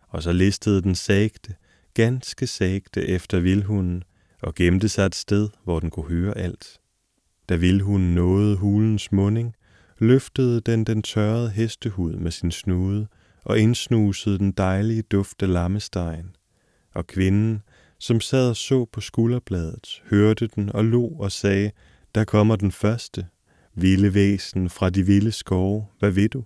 Og 0.09 0.23
så 0.23 0.33
listede 0.33 0.83
den 0.83 0.95
sagte, 0.95 1.55
ganske 1.95 2.47
sagte 2.47 3.09
efter 3.09 3.41
vildhunden, 3.41 4.05
og 4.43 4.55
gemte 4.55 4.89
sig 4.89 5.07
et 5.07 5.15
sted, 5.15 5.49
hvor 5.65 5.81
den 5.81 5.91
kunne 5.91 6.09
høre 6.09 6.39
alt. 6.39 6.81
Da 7.49 7.57
vildhunden 7.57 8.15
nåede 8.15 8.57
hulens 8.57 9.13
munding, 9.13 9.55
løftede 9.99 10.61
den 10.61 10.85
den 10.85 11.03
tørrede 11.03 11.51
hestehud 11.51 12.17
med 12.17 12.31
sin 12.31 12.51
snude 12.51 13.07
og 13.45 13.59
indsnusede 13.59 14.39
den 14.39 14.53
dejlige 14.53 15.03
duft 15.03 15.43
af 15.43 15.53
lammestegen. 15.53 16.37
Og 16.95 17.07
kvinden, 17.07 17.63
som 17.99 18.21
sad 18.21 18.51
og 18.51 18.57
så 18.57 18.85
på 18.85 19.01
skulderbladet, 19.01 20.03
hørte 20.11 20.47
den 20.47 20.73
og 20.73 20.85
lo 20.85 21.07
og 21.07 21.33
sagde, 21.33 21.71
der 22.15 22.25
kommer 22.25 22.57
den 22.57 22.73
første, 22.73 23.27
vilde 23.75 24.15
væsen 24.15 24.71
fra 24.71 24.91
de 24.91 25.07
vilde 25.07 25.33
skove, 25.33 25.87
hvad 25.99 26.11
ved 26.11 26.29
du? 26.29 26.45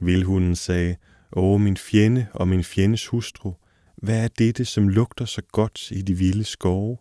Vildhunden 0.00 0.56
sagde, 0.56 0.96
Åh, 1.32 1.60
min 1.60 1.76
fjende 1.76 2.26
og 2.34 2.48
min 2.48 2.64
fjendes 2.64 3.06
hustru, 3.06 3.52
hvad 3.96 4.24
er 4.24 4.28
dette, 4.28 4.64
som 4.64 4.88
lugter 4.88 5.24
så 5.24 5.42
godt 5.52 5.90
i 5.90 6.02
de 6.02 6.14
vilde 6.14 6.44
skove? 6.44 6.96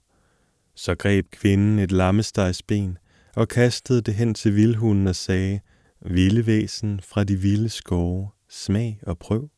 Så 0.76 0.96
greb 0.96 1.32
kvinden 1.32 1.80
et 1.80 1.92
lammestegsben 1.92 2.98
og 3.36 3.48
kastede 3.48 4.02
det 4.02 4.14
hen 4.14 4.34
til 4.34 4.56
vildhunden 4.56 5.08
og 5.08 5.16
sagde, 5.16 5.60
Vilde 6.02 6.46
væsen 6.46 7.00
fra 7.04 7.24
de 7.24 7.36
vilde 7.36 7.70
skove, 7.70 8.30
smag 8.50 9.00
og 9.04 9.20
prøv. 9.20 9.50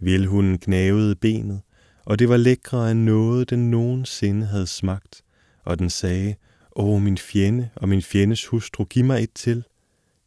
Vildhunden 0.00 0.58
knævede 0.58 1.16
benet, 1.16 1.60
og 2.04 2.18
det 2.18 2.28
var 2.28 2.36
lækre 2.36 2.90
end 2.90 3.00
noget, 3.00 3.50
den 3.50 3.70
nogensinde 3.70 4.46
havde 4.46 4.66
smagt, 4.66 5.22
og 5.64 5.78
den 5.78 5.90
sagde, 5.90 6.34
O 6.76 6.98
min 6.98 7.18
fjende 7.18 7.70
og 7.74 7.88
min 7.88 8.02
fjendes 8.02 8.46
hustru, 8.46 8.84
giv 8.84 9.04
mig 9.04 9.22
et 9.22 9.30
til. 9.34 9.64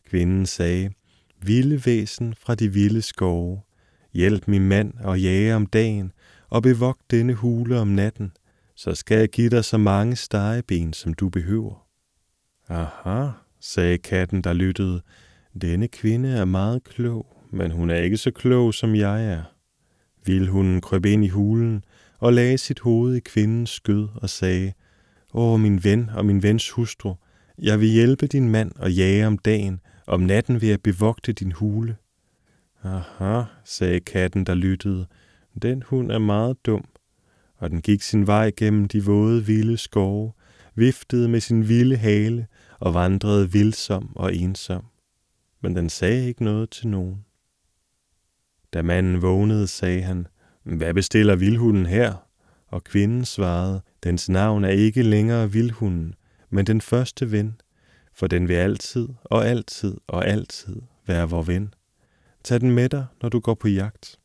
Kvinden 0.09 0.45
sagde, 0.45 0.91
Vilde 1.41 1.85
væsen 1.85 2.33
fra 2.33 2.55
de 2.55 2.73
vilde 2.73 3.01
skove, 3.01 3.61
hjælp 4.13 4.47
min 4.47 4.67
mand 4.67 4.93
og 4.99 5.21
jage 5.21 5.55
om 5.55 5.65
dagen, 5.65 6.11
og 6.49 6.63
bevog 6.63 6.97
denne 7.11 7.33
hule 7.33 7.79
om 7.79 7.87
natten, 7.87 8.31
så 8.75 8.95
skal 8.95 9.17
jeg 9.17 9.29
give 9.29 9.49
dig 9.49 9.65
så 9.65 9.77
mange 9.77 10.15
stegeben, 10.15 10.93
som 10.93 11.13
du 11.13 11.29
behøver. 11.29 11.87
Aha, 12.69 13.31
sagde 13.59 13.97
katten, 13.97 14.41
der 14.41 14.53
lyttede, 14.53 15.01
denne 15.61 15.87
kvinde 15.87 16.29
er 16.29 16.45
meget 16.45 16.83
klog, 16.83 17.25
men 17.51 17.71
hun 17.71 17.89
er 17.89 17.95
ikke 17.95 18.17
så 18.17 18.31
klog, 18.31 18.73
som 18.73 18.95
jeg 18.95 19.25
er. 19.25 19.43
Vildhunden 20.25 20.81
krøb 20.81 21.05
ind 21.05 21.25
i 21.25 21.29
hulen 21.29 21.83
og 22.19 22.33
lagde 22.33 22.57
sit 22.57 22.79
hoved 22.79 23.15
i 23.15 23.19
kvindens 23.19 23.69
skød 23.69 24.07
og 24.15 24.29
sagde, 24.29 24.73
Åh, 25.37 25.59
min 25.59 25.83
ven 25.83 26.09
og 26.09 26.25
min 26.25 26.43
vens 26.43 26.69
hustru, 26.69 27.13
jeg 27.57 27.79
vil 27.79 27.89
hjælpe 27.89 28.27
din 28.27 28.49
mand 28.49 28.71
og 28.75 28.93
jage 28.93 29.27
om 29.27 29.37
dagen, 29.37 29.79
om 30.07 30.19
natten 30.19 30.61
vil 30.61 30.69
jeg 30.69 30.81
bevogte 30.81 31.33
din 31.33 31.51
hule. 31.51 31.95
Aha, 32.83 33.43
sagde 33.65 33.99
katten, 33.99 34.45
der 34.45 34.53
lyttede, 34.53 35.07
den 35.61 35.83
hund 35.83 36.11
er 36.11 36.19
meget 36.19 36.65
dum. 36.65 36.85
Og 37.57 37.69
den 37.69 37.81
gik 37.81 38.01
sin 38.01 38.27
vej 38.27 38.51
gennem 38.57 38.87
de 38.87 39.05
våde, 39.05 39.45
vilde 39.45 39.77
skove, 39.77 40.31
viftede 40.75 41.29
med 41.29 41.39
sin 41.39 41.69
vilde 41.69 41.97
hale 41.97 42.47
og 42.79 42.93
vandrede 42.93 43.51
vildsom 43.51 44.15
og 44.15 44.35
ensom. 44.35 44.85
Men 45.61 45.75
den 45.75 45.89
sagde 45.89 46.27
ikke 46.27 46.43
noget 46.43 46.69
til 46.69 46.87
nogen. 46.87 47.25
Da 48.73 48.81
manden 48.81 49.21
vågnede, 49.21 49.67
sagde 49.67 50.01
han, 50.01 50.27
hvad 50.63 50.93
bestiller 50.93 51.35
vildhunden 51.35 51.85
her? 51.85 52.13
Og 52.67 52.83
kvinden 52.83 53.25
svarede, 53.25 53.81
dens 54.05 54.29
navn 54.29 54.63
er 54.63 54.69
ikke 54.69 55.03
længere 55.03 55.51
vildhunden, 55.51 56.15
men 56.49 56.65
den 56.65 56.81
første 56.81 57.31
ven, 57.31 57.61
for 58.13 58.27
den 58.27 58.47
vil 58.47 58.53
altid 58.53 59.07
og 59.23 59.47
altid 59.47 59.97
og 60.07 60.27
altid 60.27 60.81
være 61.07 61.29
vor 61.29 61.41
ven. 61.41 61.73
Tag 62.43 62.61
den 62.61 62.71
med 62.71 62.89
dig, 62.89 63.05
når 63.21 63.29
du 63.29 63.39
går 63.39 63.53
på 63.53 63.67
jagt. 63.67 64.19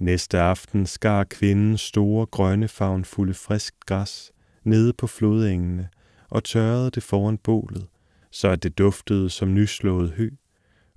Næste 0.00 0.38
aften 0.40 0.86
skar 0.86 1.24
kvinden 1.24 1.78
store 1.78 2.26
grønne 2.26 2.68
fagnfulde 2.68 3.34
frisk 3.34 3.74
græs 3.86 4.32
nede 4.64 4.92
på 4.92 5.06
flodengene 5.06 5.88
og 6.30 6.44
tørrede 6.44 6.90
det 6.90 7.02
foran 7.02 7.38
bålet, 7.38 7.86
så 8.30 8.48
at 8.48 8.62
det 8.62 8.78
duftede 8.78 9.30
som 9.30 9.54
nyslået 9.54 10.10
hø, 10.10 10.30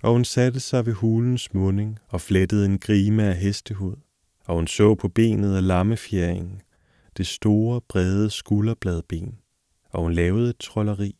og 0.02 0.12
hun 0.12 0.24
satte 0.24 0.60
sig 0.60 0.86
ved 0.86 0.92
hulens 0.92 1.54
munding 1.54 1.98
og 2.08 2.20
flettede 2.20 2.66
en 2.66 2.78
grime 2.78 3.22
af 3.22 3.36
hestehud, 3.36 3.96
og 4.44 4.54
hun 4.54 4.66
så 4.66 4.94
på 4.94 5.08
benet 5.08 5.56
af 5.56 5.66
lammefjæringen, 5.66 6.60
det 7.16 7.26
store, 7.26 7.80
brede 7.80 8.30
skulderbladben, 8.30 9.38
og 9.90 10.02
hun 10.02 10.12
lavede 10.12 10.50
et 10.50 10.58
trolleri. 10.58 11.16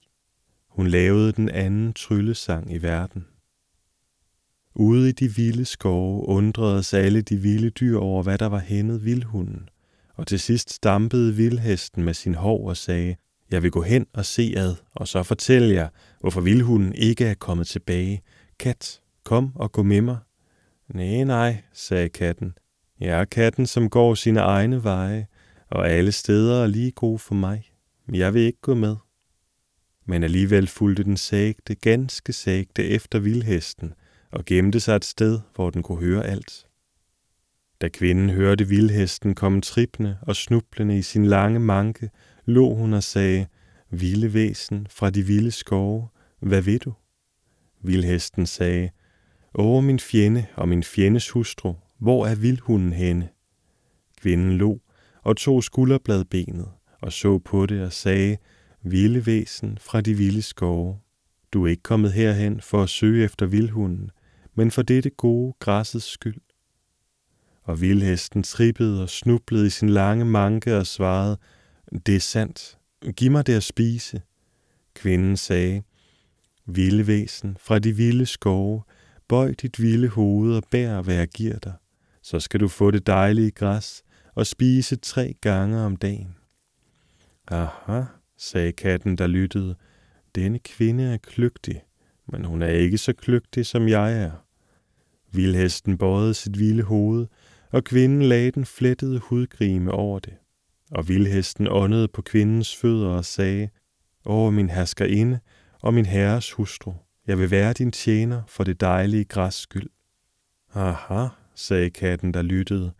Hun 0.69 0.87
lavede 0.87 1.33
den 1.33 1.49
anden 1.49 1.93
tryllesang 1.93 2.73
i 2.73 2.79
verden. 2.79 3.27
Ude 4.75 5.09
i 5.09 5.13
de 5.13 5.35
vilde 5.35 5.65
skove 5.65 6.29
undrede 6.29 6.83
sig 6.83 7.01
alle 7.01 7.21
de 7.21 7.37
vilde 7.37 7.71
dyr 7.71 7.99
over, 7.99 8.23
hvad 8.23 8.39
der 8.39 8.47
var 8.47 8.59
hændet 8.59 9.05
vildhunden, 9.05 9.69
og 10.15 10.27
til 10.27 10.41
sidst 10.41 10.73
stampede 10.73 11.35
vildhesten 11.35 12.05
med 12.05 12.15
sin 12.15 12.35
hår 12.35 12.69
og 12.69 12.77
sagde, 12.77 13.17
jeg 13.51 13.63
vil 13.63 13.71
gå 13.71 13.83
hen 13.83 14.07
og 14.13 14.25
se 14.25 14.55
ad, 14.57 14.75
og 14.95 15.09
så 15.09 15.23
fortælle 15.23 15.75
jer, 15.75 15.89
hvorfor 16.21 16.41
vildhunden 16.41 16.95
ikke 16.95 17.25
er 17.25 17.35
kommet 17.35 17.67
tilbage. 17.67 18.23
Kat, 18.59 19.01
kom 19.25 19.53
og 19.57 19.73
gå 19.73 19.83
med 19.83 20.01
mig. 20.01 20.19
Nej, 20.89 21.25
nej, 21.25 21.63
sagde 21.73 22.09
katten. 22.09 22.53
Jeg 23.01 23.21
er 23.21 23.25
katten, 23.25 23.67
som 23.67 23.91
går 23.91 24.15
sine 24.15 24.41
egne 24.41 24.85
veje, 24.85 25.27
og 25.71 25.91
alle 25.91 26.13
steder 26.13 26.63
er 26.63 26.67
lige 26.67 26.91
gode 26.91 27.19
for 27.19 27.35
mig. 27.35 27.71
Jeg 28.13 28.35
vil 28.35 28.43
ikke 28.43 28.61
gå 28.61 28.75
med. 28.75 28.97
Men 30.07 30.23
alligevel 30.23 30.67
fulgte 30.67 31.05
den 31.05 31.17
sægte, 31.17 31.75
ganske 31.75 32.33
sægte 32.33 32.85
efter 32.85 33.19
vildhesten, 33.19 33.95
og 34.31 34.45
gemte 34.45 34.81
sig 34.81 34.97
et 34.97 35.05
sted, 35.05 35.41
hvor 35.55 35.71
den 35.71 35.83
kunne 35.83 36.01
høre 36.01 36.27
alt. 36.27 36.67
Da 37.81 37.89
kvinden 37.89 38.31
hørte 38.31 38.69
vildhesten 38.69 39.35
komme 39.35 39.61
trippende 39.61 40.19
og 40.23 40.37
snublende 40.37 40.99
i 40.99 41.03
sin 41.03 41.27
lange 41.27 41.61
manke, 41.61 42.11
lå 42.45 42.75
hun 42.75 42.93
og 42.93 43.03
sagde, 43.03 43.47
Vilde 43.91 44.35
væsen 44.35 44.87
fra 44.91 45.11
de 45.11 45.23
vilde 45.23 45.51
skove, 45.51 46.09
hvad 46.41 46.63
ved 46.63 46.79
du? 46.79 46.93
Vildhesten 47.83 48.47
sagde, 48.47 48.91
Åh, 49.55 49.85
min 49.85 49.99
fjende 49.99 50.47
og 50.57 50.69
min 50.69 50.83
fjendes 50.83 51.31
hustru, 51.31 51.75
hvor 51.99 52.27
er 52.27 52.35
vildhunden 52.35 52.93
henne? 52.93 53.29
Kvinden 54.17 54.53
lå 54.53 54.81
og 55.25 55.37
tog 55.37 55.65
skulderbladbenet 55.65 56.69
og 57.01 57.13
så 57.13 57.39
på 57.39 57.67
det 57.67 57.83
og 57.83 57.93
sagde, 57.93 58.37
Vilde 58.87 59.27
væsen 59.27 59.79
fra 59.81 60.01
de 60.01 60.15
vilde 60.15 60.43
skove, 60.43 60.99
du 61.53 61.65
er 61.65 61.71
ikke 61.71 61.83
kommet 61.83 62.13
herhen 62.13 62.61
for 62.61 62.83
at 62.83 62.89
søge 62.89 63.25
efter 63.25 63.47
vildhunden, 63.47 64.11
men 64.55 64.71
for 64.71 64.83
dette 64.83 65.11
gode 65.11 65.55
græssets 65.59 66.07
skyld. 66.07 66.41
Og 67.63 67.81
vildhesten 67.81 68.43
trippede 68.43 69.03
og 69.03 69.11
snublede 69.11 69.67
i 69.67 69.71
sin 69.71 69.89
lange 69.89 70.25
manke 70.25 70.77
og 70.77 70.87
svarede, 70.87 71.39
det 72.07 72.17
er 72.17 72.21
sandt, 72.21 72.79
giv 73.17 73.31
mig 73.31 73.47
det 73.47 73.55
at 73.55 73.63
spise. 73.63 74.23
Kvinden 74.95 75.37
sagde, 75.37 75.83
vilde 76.67 77.07
væsen 77.07 77.57
fra 77.61 77.79
de 77.79 77.93
vilde 77.93 78.27
skove, 78.27 78.83
bøj 79.29 79.53
dit 79.53 79.83
vilde 79.83 80.09
hoved 80.09 80.57
og 80.57 80.63
bær, 80.71 81.03
hvad 81.03 81.15
jeg 81.15 81.29
giver 81.29 81.59
dig. 81.59 81.75
Så 82.23 82.41
skal 82.41 82.61
du 82.61 82.69
få 82.69 82.91
det 82.91 83.07
dejlige 83.07 83.51
græs 83.51 84.04
og 84.35 84.47
spise 84.47 84.97
tre 84.97 85.35
gange 85.41 85.81
om 85.81 85.97
dagen. 85.97 86.37
Aha, 87.49 88.03
sagde 88.37 88.73
katten, 88.73 89.19
der 89.19 89.27
lyttede, 89.27 89.75
denne 90.35 90.59
kvinde 90.59 91.05
er 91.05 91.17
kløgtig, 91.17 91.83
men 92.29 92.45
hun 92.45 92.63
er 92.63 92.69
ikke 92.69 92.99
så 92.99 93.13
kløgtig, 93.13 93.67
som 93.67 93.89
jeg 93.89 94.23
er. 94.23 94.31
Vildhesten 95.33 95.99
bøjede 95.99 96.35
sit 96.35 96.59
vilde 96.59 96.83
hoved, 96.83 97.27
og 97.71 97.85
kvinden 97.85 98.23
lagde 98.23 98.51
den 98.51 98.65
flettede 98.65 99.19
hudgrime 99.19 99.93
over 99.93 100.19
det. 100.19 100.35
Og 100.91 101.09
vildhesten 101.09 101.69
åndede 101.71 102.09
på 102.09 102.23
kvindens 102.23 102.77
fødder 102.77 103.09
og 103.09 103.25
sagde, 103.25 103.69
Åh, 104.27 104.53
min 104.53 104.71
herskerinde 104.71 105.41
og 105.81 105.95
min 105.95 106.07
herres 106.07 106.53
hustru, 106.53 106.95
jeg 107.27 107.39
vil 107.39 107.51
være 107.51 107.73
din 107.73 107.93
tjener 107.93 108.43
for 108.49 108.65
det 108.65 108.81
dejlige 108.81 109.25
græs 109.25 109.55
skyld. 109.55 109.91
Aha, 110.75 111.29
sagde 111.55 111.91
katten, 111.91 112.35
der 112.35 112.43
lyttede, 112.43 112.93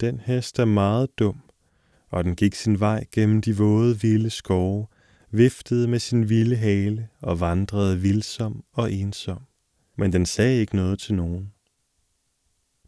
den 0.00 0.20
hest 0.20 0.58
er 0.58 0.64
meget 0.64 1.18
dum, 1.18 1.40
og 2.10 2.24
den 2.24 2.36
gik 2.36 2.54
sin 2.54 2.80
vej 2.80 3.04
gennem 3.12 3.40
de 3.40 3.56
våde 3.56 4.00
vilde 4.00 4.30
skove, 4.30 4.86
viftede 5.30 5.88
med 5.88 5.98
sin 5.98 6.28
vilde 6.28 6.56
hale 6.56 7.08
og 7.20 7.40
vandrede 7.40 7.98
vildsom 8.00 8.64
og 8.72 8.92
ensom. 8.92 9.42
Men 9.96 10.12
den 10.12 10.26
sagde 10.26 10.60
ikke 10.60 10.76
noget 10.76 10.98
til 10.98 11.14
nogen. 11.14 11.52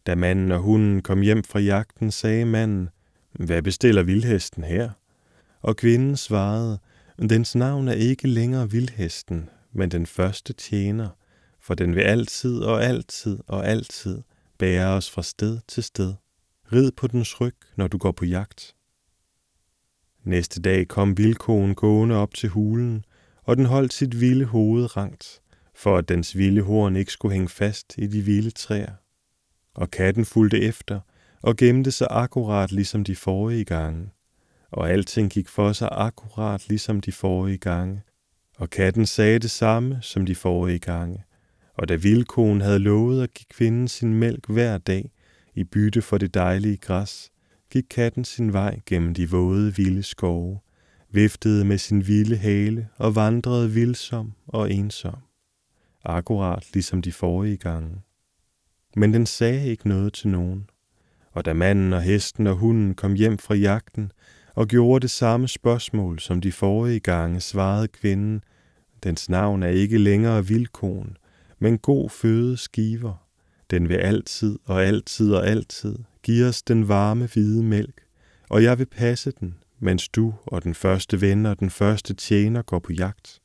Da 0.06 0.14
manden 0.14 0.52
og 0.52 0.58
hunden 0.58 1.02
kom 1.02 1.20
hjem 1.20 1.44
fra 1.44 1.58
jagten, 1.58 2.10
sagde 2.10 2.44
manden, 2.44 2.88
hvad 3.32 3.62
bestiller 3.62 4.02
vildhesten 4.02 4.64
her? 4.64 4.90
Og 5.60 5.76
kvinden 5.76 6.16
svarede, 6.16 6.78
dens 7.18 7.54
navn 7.54 7.88
er 7.88 7.92
ikke 7.92 8.28
længere 8.28 8.70
vildhesten, 8.70 9.48
men 9.72 9.90
den 9.90 10.06
første 10.06 10.52
tjener, 10.52 11.08
for 11.60 11.74
den 11.74 11.94
vil 11.94 12.00
altid 12.00 12.60
og 12.60 12.84
altid 12.84 13.38
og 13.46 13.66
altid 13.66 14.22
bære 14.58 14.88
os 14.88 15.10
fra 15.10 15.22
sted 15.22 15.58
til 15.68 15.82
sted. 15.82 16.14
Rid 16.72 16.92
på 16.92 17.06
dens 17.06 17.40
ryg, 17.40 17.56
når 17.76 17.88
du 17.88 17.98
går 17.98 18.12
på 18.12 18.24
jagt. 18.24 18.74
Næste 20.24 20.60
dag 20.60 20.88
kom 20.88 21.18
vildkoen 21.18 21.74
gående 21.74 22.14
op 22.14 22.34
til 22.34 22.48
hulen, 22.48 23.04
og 23.42 23.56
den 23.56 23.66
holdt 23.66 23.92
sit 23.92 24.20
vilde 24.20 24.44
hoved 24.44 24.96
rangt, 24.96 25.40
for 25.74 25.96
at 25.96 26.08
dens 26.08 26.36
vilde 26.36 26.62
horn 26.62 26.96
ikke 26.96 27.12
skulle 27.12 27.32
hænge 27.34 27.48
fast 27.48 27.94
i 27.98 28.06
de 28.06 28.22
vilde 28.22 28.50
træer. 28.50 28.92
Og 29.74 29.90
katten 29.90 30.24
fulgte 30.24 30.60
efter 30.60 31.00
og 31.42 31.56
gemte 31.56 31.90
sig 31.90 32.06
akkurat 32.10 32.72
ligesom 32.72 33.04
de 33.04 33.16
forrige 33.16 33.64
gange. 33.64 34.10
Og 34.70 34.90
alting 34.90 35.30
gik 35.30 35.48
for 35.48 35.72
sig 35.72 35.88
akkurat 35.92 36.68
ligesom 36.68 37.00
de 37.00 37.12
forrige 37.12 37.58
gange. 37.58 38.02
Og 38.56 38.70
katten 38.70 39.06
sagde 39.06 39.38
det 39.38 39.50
samme 39.50 39.98
som 40.02 40.26
de 40.26 40.34
forrige 40.34 40.78
gange. 40.78 41.24
Og 41.74 41.88
da 41.88 41.94
vildkoen 41.94 42.60
havde 42.60 42.78
lovet 42.78 43.22
at 43.22 43.34
give 43.34 43.46
kvinden 43.50 43.88
sin 43.88 44.14
mælk 44.14 44.48
hver 44.48 44.78
dag 44.78 45.10
i 45.54 45.64
bytte 45.64 46.02
for 46.02 46.18
det 46.18 46.34
dejlige 46.34 46.76
græs, 46.76 47.30
gik 47.70 47.84
katten 47.90 48.24
sin 48.24 48.52
vej 48.52 48.80
gennem 48.86 49.14
de 49.14 49.30
våde 49.30 49.76
vilde 49.76 50.02
skove, 50.02 50.58
viftede 51.10 51.64
med 51.64 51.78
sin 51.78 52.06
vilde 52.06 52.36
hale 52.36 52.88
og 52.96 53.14
vandrede 53.14 53.70
vildsom 53.70 54.32
og 54.46 54.72
ensom. 54.72 55.18
Akkurat 56.04 56.66
ligesom 56.74 57.02
de 57.02 57.12
forrige 57.12 57.56
gange. 57.56 58.02
Men 58.96 59.14
den 59.14 59.26
sagde 59.26 59.66
ikke 59.66 59.88
noget 59.88 60.12
til 60.12 60.28
nogen. 60.28 60.70
Og 61.32 61.44
da 61.44 61.52
manden 61.52 61.92
og 61.92 62.02
hesten 62.02 62.46
og 62.46 62.54
hunden 62.54 62.94
kom 62.94 63.14
hjem 63.14 63.38
fra 63.38 63.54
jagten 63.54 64.12
og 64.54 64.68
gjorde 64.68 65.02
det 65.02 65.10
samme 65.10 65.48
spørgsmål 65.48 66.18
som 66.18 66.40
de 66.40 66.52
forrige 66.52 67.00
gange, 67.00 67.40
svarede 67.40 67.88
kvinden, 67.88 68.42
dens 69.02 69.28
navn 69.28 69.62
er 69.62 69.68
ikke 69.68 69.98
længere 69.98 70.46
vildkon, 70.46 71.16
men 71.58 71.78
god 71.78 72.10
føde 72.10 72.56
skiver. 72.56 73.27
Den 73.70 73.88
vil 73.88 73.94
altid 73.94 74.58
og 74.64 74.84
altid 74.84 75.32
og 75.32 75.46
altid 75.46 75.96
give 76.22 76.46
os 76.46 76.62
den 76.62 76.88
varme 76.88 77.26
hvide 77.26 77.62
mælk, 77.62 78.02
og 78.48 78.62
jeg 78.62 78.78
vil 78.78 78.86
passe 78.86 79.32
den, 79.40 79.54
mens 79.78 80.08
du 80.08 80.34
og 80.46 80.64
den 80.64 80.74
første 80.74 81.20
ven 81.20 81.46
og 81.46 81.60
den 81.60 81.70
første 81.70 82.14
tjener 82.14 82.62
går 82.62 82.78
på 82.78 82.92
jagt. 82.92 83.40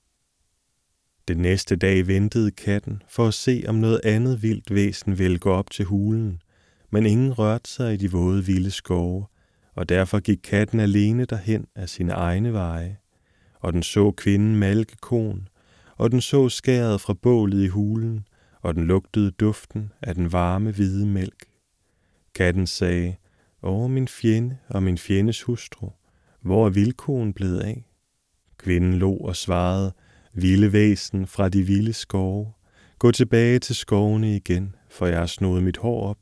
Den 1.27 1.37
næste 1.37 1.75
dag 1.75 2.07
ventede 2.07 2.51
katten 2.51 3.03
for 3.09 3.27
at 3.27 3.33
se, 3.33 3.63
om 3.67 3.75
noget 3.75 4.01
andet 4.03 4.43
vildt 4.43 4.73
væsen 4.73 5.19
ville 5.19 5.37
gå 5.37 5.51
op 5.51 5.69
til 5.69 5.85
hulen, 5.85 6.41
men 6.91 7.05
ingen 7.05 7.33
rørte 7.33 7.69
sig 7.69 7.93
i 7.93 7.97
de 7.97 8.11
våde 8.11 8.45
vilde 8.45 8.71
skove, 8.71 9.25
og 9.75 9.89
derfor 9.89 10.19
gik 10.19 10.39
katten 10.43 10.79
alene 10.79 11.25
derhen 11.25 11.67
af 11.75 11.89
sine 11.89 12.11
egne 12.11 12.53
veje, 12.53 12.97
og 13.59 13.73
den 13.73 13.83
så 13.83 14.11
kvinden 14.11 14.55
malke 14.55 14.95
kon, 15.01 15.47
og 15.97 16.11
den 16.11 16.21
så 16.21 16.49
skæret 16.49 17.01
fra 17.01 17.13
bålet 17.13 17.63
i 17.63 17.67
hulen, 17.67 18.25
og 18.63 18.75
den 18.75 18.85
lugtede 18.85 19.31
duften 19.31 19.91
af 20.01 20.15
den 20.15 20.31
varme 20.31 20.71
hvide 20.71 21.07
mælk. 21.07 21.45
Katten 22.35 22.67
sagde, 22.67 23.15
Åh, 23.63 23.89
min 23.89 24.07
fjende 24.07 24.57
og 24.69 24.83
min 24.83 24.97
fjendes 24.97 25.41
hustru, 25.41 25.89
hvor 26.41 26.65
er 26.65 26.69
vildkoen 26.69 27.33
blevet 27.33 27.59
af? 27.59 27.85
Kvinden 28.57 28.93
lå 28.93 29.13
og 29.13 29.35
svarede, 29.35 29.93
Vilde 30.33 30.73
væsen 30.73 31.27
fra 31.27 31.49
de 31.49 31.63
vilde 31.63 31.93
skove, 31.93 32.53
gå 32.99 33.11
tilbage 33.11 33.59
til 33.59 33.75
skovene 33.75 34.35
igen, 34.35 34.75
for 34.89 35.05
jeg 35.05 35.19
har 35.19 35.25
snoet 35.25 35.63
mit 35.63 35.77
hår 35.77 36.09
op, 36.09 36.17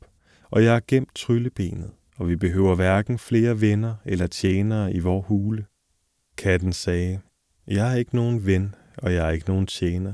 og 0.50 0.64
jeg 0.64 0.72
har 0.72 0.82
gemt 0.88 1.14
tryllebenet, 1.14 1.90
og 2.16 2.28
vi 2.28 2.36
behøver 2.36 2.74
hverken 2.74 3.18
flere 3.18 3.60
venner 3.60 3.94
eller 4.04 4.26
tjenere 4.26 4.92
i 4.92 4.98
vor 4.98 5.20
hule. 5.20 5.66
Katten 6.36 6.72
sagde, 6.72 7.20
jeg 7.66 7.92
er 7.92 7.96
ikke 7.96 8.16
nogen 8.16 8.46
ven, 8.46 8.74
og 8.98 9.12
jeg 9.14 9.26
er 9.26 9.30
ikke 9.30 9.48
nogen 9.48 9.66
tjener. 9.66 10.12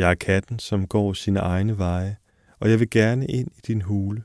Jeg 0.00 0.10
er 0.10 0.14
katten, 0.14 0.58
som 0.58 0.86
går 0.86 1.12
sine 1.12 1.40
egne 1.40 1.78
veje, 1.78 2.16
og 2.58 2.70
jeg 2.70 2.80
vil 2.80 2.90
gerne 2.90 3.26
ind 3.26 3.48
i 3.56 3.60
din 3.66 3.82
hule. 3.82 4.22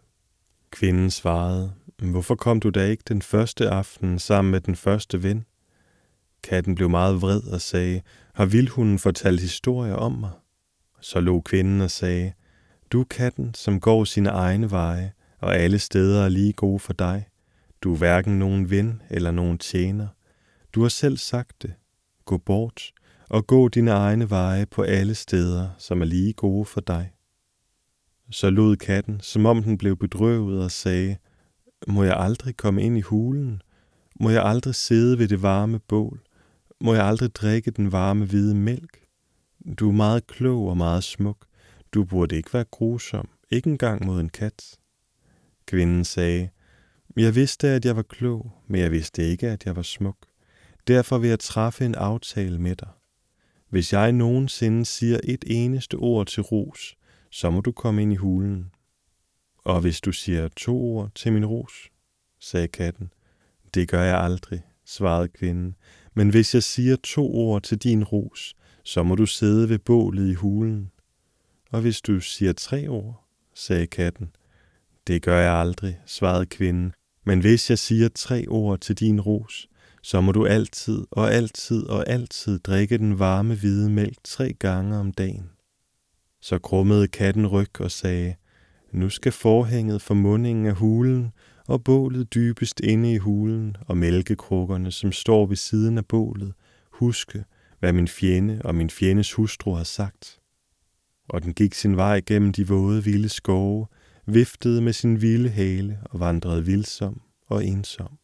Kvinden 0.72 1.12
svarede, 1.12 1.74
hvorfor 1.98 2.36
kom 2.36 2.60
du 2.60 2.70
da 2.70 2.86
ikke 2.86 3.04
den 3.08 3.22
første 3.22 3.70
aften 3.70 4.20
sammen 4.20 4.52
med 4.52 4.62
den 4.62 4.76
første 4.76 5.24
ven? 5.24 5.46
Katten 6.44 6.76
blev 6.76 6.90
meget 6.90 7.22
vred 7.22 7.42
og 7.42 7.62
sagde, 7.62 8.02
har 8.34 8.46
vildhunden 8.46 9.00
fortalt 9.00 9.42
historier 9.42 9.94
om 9.94 10.12
mig? 10.12 10.32
Så 11.02 11.20
lå 11.20 11.42
kvinden 11.42 11.82
og 11.82 11.92
sagde, 11.92 12.34
du 12.92 13.00
er 13.00 13.06
katten, 13.10 13.54
som 13.54 13.80
går 13.80 14.04
sine 14.04 14.30
egne 14.30 14.72
veje, 14.72 15.14
og 15.40 15.56
alle 15.56 15.80
steder 15.80 16.26
er 16.26 16.30
lige 16.30 16.54
gode 16.54 16.80
for 16.80 16.94
dig. 16.94 17.26
Du 17.82 17.94
er 17.94 17.98
hverken 17.98 18.40
nogen 18.40 18.70
ven 18.70 19.02
eller 19.10 19.32
nogen 19.32 19.58
tjener. 19.58 20.08
Du 20.74 20.82
har 20.82 20.90
selv 20.90 21.18
sagt 21.18 21.62
det. 21.62 21.74
Gå 22.26 22.38
bort 22.38 22.92
og 23.30 23.48
gå 23.48 23.68
dine 23.68 23.92
egne 23.92 24.30
veje 24.30 24.66
på 24.66 24.82
alle 24.82 25.16
steder, 25.16 25.70
som 25.78 26.02
er 26.02 26.06
lige 26.06 26.34
gode 26.34 26.66
for 26.66 26.82
dig. 26.82 27.12
Så 28.32 28.50
lod 28.50 28.76
katten, 28.76 29.20
som 29.20 29.46
om 29.46 29.64
den 29.64 29.78
blev 29.78 29.98
bedrøvet 29.98 30.64
og 30.64 30.72
sagde, 30.72 31.18
må 31.88 32.04
jeg 32.04 32.18
aldrig 32.18 32.58
komme 32.58 32.84
ind 32.84 32.98
i 32.98 33.02
hulen? 33.02 33.62
Må 34.20 34.30
jeg 34.30 34.44
aldrig 34.44 34.76
sidde 34.76 35.20
ved 35.20 35.28
det 35.28 35.42
varme 35.42 35.80
bål? 35.80 36.22
Må 36.82 36.94
jeg 36.94 37.06
aldrig 37.06 37.36
drikke 37.36 37.72
den 37.72 37.92
varme 37.92 38.26
hvide 38.26 38.56
mælk? 38.56 39.00
Du 39.80 39.90
er 39.90 39.94
meget 39.94 40.28
klog 40.28 40.70
og 40.70 40.78
meget 40.78 41.04
smuk. 41.04 41.46
Du 41.94 42.04
burde 42.04 42.36
ikke 42.36 42.54
være 42.54 42.64
grusom, 42.64 43.30
ikke 43.52 43.70
engang 43.70 44.06
mod 44.06 44.20
en 44.20 44.30
kat. 44.30 44.78
Kvinden 45.66 46.06
sagde, 46.06 46.50
jeg 47.18 47.36
vidste, 47.36 47.68
at 47.68 47.86
jeg 47.86 47.96
var 47.96 48.02
klog, 48.02 48.52
men 48.68 48.82
jeg 48.82 48.92
vidste 48.92 49.24
ikke, 49.24 49.50
at 49.50 49.66
jeg 49.66 49.76
var 49.76 49.82
smuk. 49.82 50.18
Derfor 50.88 51.18
vil 51.18 51.30
jeg 51.30 51.40
træffe 51.40 51.86
en 51.86 51.96
aftale 51.96 52.60
med 52.60 52.76
dig. 52.76 52.90
Hvis 53.76 53.94
jeg 53.94 54.12
nogensinde 54.12 54.86
siger 54.86 55.20
et 55.24 55.44
eneste 55.48 55.96
ord 55.96 56.28
til 56.28 56.44
ros, 56.44 56.96
så 57.30 57.50
må 57.50 57.62
du 57.62 57.72
komme 57.72 58.02
ind 58.02 58.14
i 58.14 58.16
hulen. 58.16 58.72
Og 59.58 59.82
hvis 59.82 60.02
du 60.02 60.12
siger 60.12 60.48
to 60.48 60.78
ord 60.78 61.12
til 61.16 61.34
min 61.34 61.46
ros, 61.46 61.72
sagde 62.40 62.68
katten. 62.68 63.14
Det 63.74 63.88
gør 63.88 64.04
jeg 64.04 64.18
aldrig, 64.18 64.62
svarede 64.86 65.28
kvinden. 65.28 65.76
Men 66.14 66.30
hvis 66.30 66.54
jeg 66.54 66.64
siger 66.64 66.96
to 66.96 67.36
ord 67.36 67.64
til 67.64 67.78
din 67.78 68.04
ros, 68.04 68.56
så 68.84 69.04
må 69.04 69.16
du 69.16 69.26
sidde 69.26 69.70
ved 69.70 69.80
bålet 69.80 70.30
i 70.30 70.34
hulen. 70.34 70.92
Og 71.72 71.82
hvis 71.82 72.02
du 72.02 72.20
siger 72.20 72.54
tre 72.54 72.88
ord, 72.88 73.26
sagde 73.54 73.88
katten. 73.88 74.36
Det 75.08 75.22
gør 75.22 75.40
jeg 75.40 75.54
aldrig, 75.54 76.00
svarede 76.06 76.46
kvinden. 76.46 76.94
Men 77.24 77.40
hvis 77.40 77.70
jeg 77.70 77.80
siger 77.80 78.10
tre 78.10 78.46
ord 78.48 78.80
til 78.80 79.00
din 79.00 79.22
ros, 79.22 79.68
så 80.06 80.22
må 80.22 80.32
du 80.32 80.46
altid 80.46 81.06
og 81.12 81.34
altid 81.34 81.88
og 81.88 82.10
altid 82.10 82.60
drikke 82.60 82.98
den 82.98 83.20
varme 83.20 83.56
hvide 83.56 83.90
mælk 83.90 84.18
tre 84.24 84.54
gange 84.54 84.98
om 84.98 85.12
dagen. 85.12 85.50
Så 86.42 86.60
krummede 86.60 87.08
katten 87.08 87.48
ryg 87.48 87.82
og 87.82 87.92
sagde, 87.92 88.36
nu 88.92 89.10
skal 89.10 89.32
forhænget 89.32 90.02
for 90.02 90.14
mundingen 90.14 90.66
af 90.66 90.74
hulen 90.74 91.32
og 91.68 91.84
bålet 91.84 92.34
dybest 92.34 92.80
inde 92.80 93.14
i 93.14 93.18
hulen 93.18 93.76
og 93.88 93.98
mælkekrukkerne, 93.98 94.92
som 94.92 95.12
står 95.12 95.46
ved 95.46 95.56
siden 95.56 95.98
af 95.98 96.06
bålet, 96.06 96.54
huske, 96.92 97.44
hvad 97.80 97.94
min 97.94 98.08
fjende 98.08 98.62
og 98.64 98.76
min 98.76 98.90
fjendes 98.90 99.34
hustru 99.34 99.74
har 99.74 99.84
sagt. 99.84 100.40
Og 101.30 101.44
den 101.44 101.54
gik 101.54 101.74
sin 101.74 101.98
vej 101.98 102.22
gennem 102.26 102.54
de 102.54 102.68
våde 102.68 103.04
vilde 103.04 103.30
skove, 103.30 103.88
viftede 104.26 104.82
med 104.82 104.94
sin 104.94 105.22
vilde 105.22 105.50
hale 105.50 106.00
og 106.04 106.20
vandrede 106.20 106.66
vildsom 106.66 107.22
og 107.48 107.66
ensom. 107.66 108.18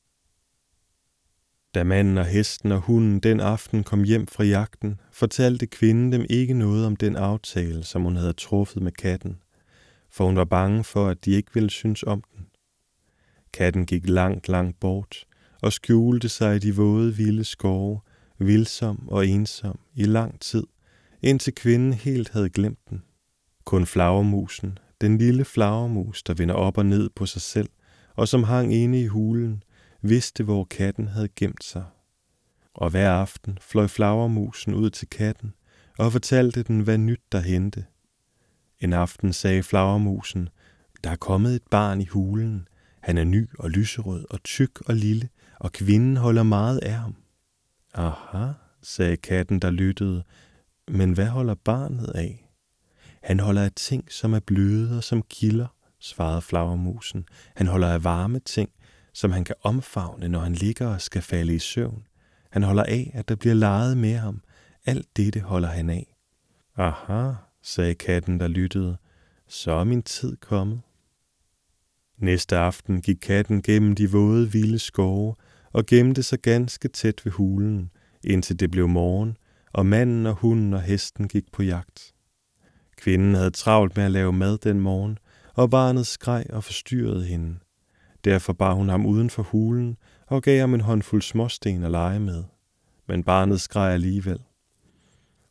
Da 1.76 1.84
manden 1.84 2.18
og 2.18 2.26
hesten 2.26 2.72
og 2.72 2.80
hunden 2.80 3.20
den 3.20 3.40
aften 3.40 3.84
kom 3.84 4.04
hjem 4.04 4.28
fra 4.28 4.44
jagten, 4.44 5.00
fortalte 5.12 5.68
kvinden 5.68 6.12
dem 6.12 6.26
ikke 6.30 6.54
noget 6.54 6.86
om 6.86 6.96
den 6.96 7.16
aftale, 7.16 7.84
som 7.84 8.02
hun 8.02 8.16
havde 8.16 8.34
truffet 8.34 8.84
med 8.84 8.92
katten, 8.92 9.38
for 10.10 10.26
hun 10.26 10.36
var 10.36 10.46
bange 10.46 10.84
for, 10.84 11.08
at 11.08 11.26
de 11.26 11.32
ikke 11.32 11.54
ville 11.54 11.70
synes 11.70 12.04
om 12.04 12.24
den. 12.36 12.46
Katten 13.54 13.86
gik 13.86 14.10
langt, 14.10 14.50
langt 14.50 14.80
bort 14.80 15.26
og 15.62 15.74
skjulte 15.74 16.30
sig 16.30 16.56
i 16.56 16.60
de 16.60 16.76
våde, 16.76 17.16
vilde 17.16 17.44
skove, 17.44 18.00
vildsom 18.40 19.10
og 19.10 19.28
ensom 19.28 19.80
i 19.96 20.04
lang 20.04 20.40
tid, 20.40 20.64
indtil 21.22 21.56
kvinden 21.56 21.94
helt 21.94 22.30
havde 22.30 22.50
glemt 22.50 22.90
den. 22.90 23.04
Kun 23.66 23.86
flagermusen, 23.86 24.78
den 25.02 25.18
lille 25.18 25.46
flagermus, 25.46 26.24
der 26.24 26.34
vender 26.34 26.56
op 26.56 26.78
og 26.78 26.86
ned 26.86 27.10
på 27.16 27.26
sig 27.26 27.42
selv, 27.42 27.70
og 28.16 28.28
som 28.28 28.44
hang 28.44 28.74
inde 28.74 29.02
i 29.02 29.08
hulen, 29.08 29.64
vidste, 30.02 30.44
hvor 30.44 30.64
katten 30.64 31.08
havde 31.08 31.30
gemt 31.36 31.64
sig. 31.64 31.86
Og 32.74 32.90
hver 32.90 33.12
aften 33.12 33.58
fløj 33.62 33.88
flagermusen 33.88 34.74
ud 34.74 34.90
til 34.90 35.10
katten 35.10 35.54
og 35.98 36.12
fortalte 36.12 36.64
den, 36.64 36.80
hvad 36.80 36.98
nyt 36.98 37.22
der 37.32 37.40
hente. 37.40 37.86
En 38.80 38.94
aften 38.94 39.34
sagde 39.34 39.64
flagermusen, 39.64 40.50
der 41.04 41.10
er 41.10 41.16
kommet 41.16 41.56
et 41.56 41.68
barn 41.72 42.02
i 42.02 42.06
hulen. 42.06 42.68
Han 43.02 43.18
er 43.18 43.24
ny 43.24 43.50
og 43.60 43.70
lyserød 43.70 44.26
og 44.30 44.44
tyk 44.44 44.82
og 44.82 44.96
lille, 44.96 45.30
og 45.60 45.72
kvinden 45.72 46.18
holder 46.18 46.44
meget 46.44 46.80
af 46.80 46.94
ham. 46.94 47.16
Aha, 47.94 48.52
sagde 48.82 49.18
katten, 49.18 49.60
der 49.60 49.72
lyttede, 49.72 50.24
men 50.88 51.14
hvad 51.14 51.28
holder 51.28 51.56
barnet 51.56 52.12
af? 52.16 52.50
Han 53.24 53.40
holder 53.40 53.64
af 53.64 53.72
ting, 53.76 54.12
som 54.12 54.34
er 54.34 54.40
bløde 54.40 54.98
og 54.98 55.04
som 55.04 55.22
kilder, 55.22 55.68
svarede 56.00 56.42
flagermusen. 56.42 57.26
Han 57.56 57.68
holder 57.68 57.88
af 57.88 58.04
varme 58.04 58.40
ting, 58.40 58.70
som 59.14 59.32
han 59.32 59.44
kan 59.44 59.56
omfavne, 59.62 60.28
når 60.28 60.40
han 60.40 60.54
ligger 60.54 60.88
og 60.88 61.02
skal 61.02 61.22
falde 61.22 61.56
i 61.56 61.60
søvn. 61.60 62.08
Han 62.50 62.64
holder 62.64 62.84
af, 62.84 63.12
at 63.14 63.30
der 63.30 63.36
bliver 63.36 63.56
leget 63.56 63.98
med 63.98 64.16
ham. 64.16 64.42
Alt 64.86 65.18
dette 65.18 65.40
holder 65.40 65.70
han 65.70 65.90
af. 65.90 66.16
Aha, 66.78 67.32
sagde 67.62 67.96
katten, 67.96 68.40
der 68.40 68.48
lyttede. 68.48 68.98
Så 69.48 69.72
er 69.72 69.84
min 69.84 70.04
tid 70.04 70.38
kommet. 70.38 70.82
Næste 72.18 72.58
aften 72.58 73.02
gik 73.02 73.18
katten 73.22 73.62
gennem 73.62 73.96
de 73.96 74.12
våde, 74.12 74.52
vilde 74.52 74.80
skove 74.80 75.36
og 75.74 75.86
gemte 75.86 76.24
sig 76.24 76.40
ganske 76.40 76.88
tæt 76.88 77.26
ved 77.26 77.32
hulen, 77.32 77.92
indtil 78.24 78.60
det 78.60 78.72
blev 78.72 78.88
morgen, 78.88 79.38
og 79.74 79.86
manden 79.86 80.26
og 80.26 80.34
hunden 80.34 80.74
og 80.74 80.82
hesten 80.82 81.28
gik 81.28 81.52
på 81.52 81.64
jagt. 81.64 82.14
Kvinden 82.98 83.36
havde 83.36 83.52
travlt 83.52 83.98
med 83.98 84.06
at 84.06 84.12
lave 84.12 84.34
mad 84.34 84.58
den 84.58 84.80
morgen, 84.80 85.18
og 85.54 85.70
barnet 85.70 86.08
skreg 86.08 86.46
og 86.50 86.64
forstyrrede 86.64 87.26
hende. 87.26 87.56
Derfor 88.26 88.54
bar 88.54 88.74
hun 88.74 88.90
ham 88.90 89.06
uden 89.06 89.30
for 89.30 89.44
hulen 89.44 89.98
og 90.28 90.44
gav 90.44 90.60
ham 90.60 90.74
en 90.74 90.82
håndfuld 90.82 91.22
småsten 91.22 91.84
at 91.84 91.92
lege 91.92 92.20
med. 92.20 92.44
Men 93.08 93.24
barnet 93.24 93.62
skreg 93.62 93.94
alligevel. 93.94 94.40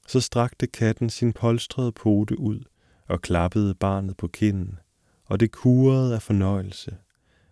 Så 0.09 0.21
strakte 0.21 0.67
katten 0.67 1.11
sin 1.11 1.33
polstrede 1.33 1.93
pote 1.93 2.41
ud 2.41 2.61
og 3.09 3.21
klappede 3.21 3.75
barnet 3.75 4.17
på 4.17 4.29
kinden, 4.29 4.79
og 5.25 5.41
det 5.41 5.53
kurede 5.53 6.15
af 6.15 6.23
fornøjelse, 6.23 6.97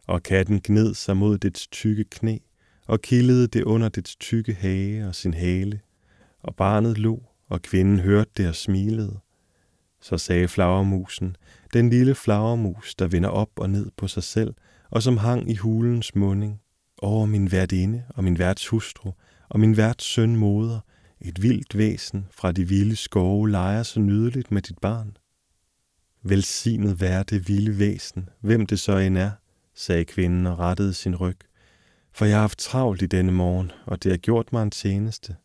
og 0.07 0.22
katten 0.22 0.61
gned 0.64 0.94
sig 0.94 1.16
mod 1.16 1.38
dets 1.38 1.66
tykke 1.66 2.04
knæ 2.04 2.38
og 2.87 3.00
kildede 3.00 3.46
det 3.46 3.64
under 3.64 3.88
dets 3.88 4.16
tykke 4.16 4.54
hage 4.54 5.07
og 5.07 5.14
sin 5.14 5.35
hale, 5.35 5.81
og 6.42 6.57
barnet 6.57 6.98
lå, 6.98 7.22
og 7.48 7.62
kvinden 7.62 7.98
hørte 7.98 8.31
det 8.37 8.48
og 8.48 8.54
smilede. 8.54 9.18
Så 10.00 10.18
sagde 10.18 10.48
flagermusen, 10.48 11.37
den 11.72 11.90
lille 11.90 12.14
flagermus, 12.14 12.94
der 12.94 13.07
vender 13.07 13.28
op 13.28 13.50
og 13.57 13.70
ned 13.70 13.90
på 13.96 14.09
sig 14.09 14.22
selv, 14.22 14.54
og 14.90 15.03
som 15.03 15.16
hang 15.16 15.51
i 15.51 15.55
hulens 15.55 16.14
munding. 16.14 16.61
Over 17.03 17.27
min 17.27 17.53
værtinde 17.53 18.05
og 18.09 18.24
min 18.24 18.38
værts 18.38 18.66
hustru 18.66 19.12
og 19.48 19.61
min 19.61 19.77
værts 19.77 20.05
søn 20.05 20.37
moder, 20.37 20.81
et 21.20 21.42
vildt 21.42 21.79
væsen 21.79 22.27
fra 22.31 22.53
de 22.53 22.68
vilde 22.68 22.96
skove 22.96 23.51
leger 23.51 23.83
så 23.83 24.01
nydeligt 24.01 24.51
med 24.51 24.62
dit 24.62 24.79
barn. 24.79 25.16
Velsignet 26.22 27.01
være 27.01 27.22
det 27.22 27.48
vilde 27.48 27.79
væsen, 27.79 28.29
hvem 28.40 28.66
det 28.66 28.81
så 28.81 28.96
end 28.96 29.18
er, 29.18 29.31
sagde 29.74 30.05
kvinden 30.05 30.46
og 30.46 30.59
rettede 30.59 30.94
sin 30.94 31.16
ryg. 31.16 31.38
For 32.12 32.24
jeg 32.24 32.37
har 32.37 32.40
haft 32.40 32.59
travlt 32.59 33.03
i 33.03 33.07
denne 33.07 33.33
morgen, 33.33 33.72
og 33.87 34.03
det 34.03 34.12
har 34.12 34.16
gjort 34.16 34.53
mig 34.53 34.62
en 34.62 34.70
tjeneste. 34.70 35.37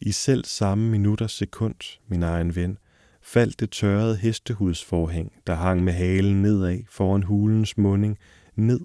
I 0.00 0.12
selv 0.12 0.44
samme 0.44 0.90
minutter 0.90 1.26
sekund, 1.26 1.98
min 2.08 2.22
egen 2.22 2.56
ven, 2.56 2.78
faldt 3.22 3.60
det 3.60 3.70
tørrede 3.70 4.16
hestehudsforhæng, 4.16 5.32
der 5.46 5.54
hang 5.54 5.84
med 5.84 5.92
halen 5.92 6.42
nedad 6.42 6.78
foran 6.90 7.22
hulens 7.22 7.76
munding, 7.76 8.18
ned, 8.56 8.80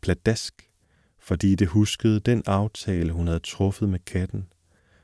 pladask, 0.00 0.70
fordi 1.18 1.54
det 1.54 1.68
huskede 1.68 2.20
den 2.20 2.42
aftale, 2.46 3.12
hun 3.12 3.26
havde 3.26 3.38
truffet 3.38 3.88
med 3.88 3.98
katten. 3.98 4.46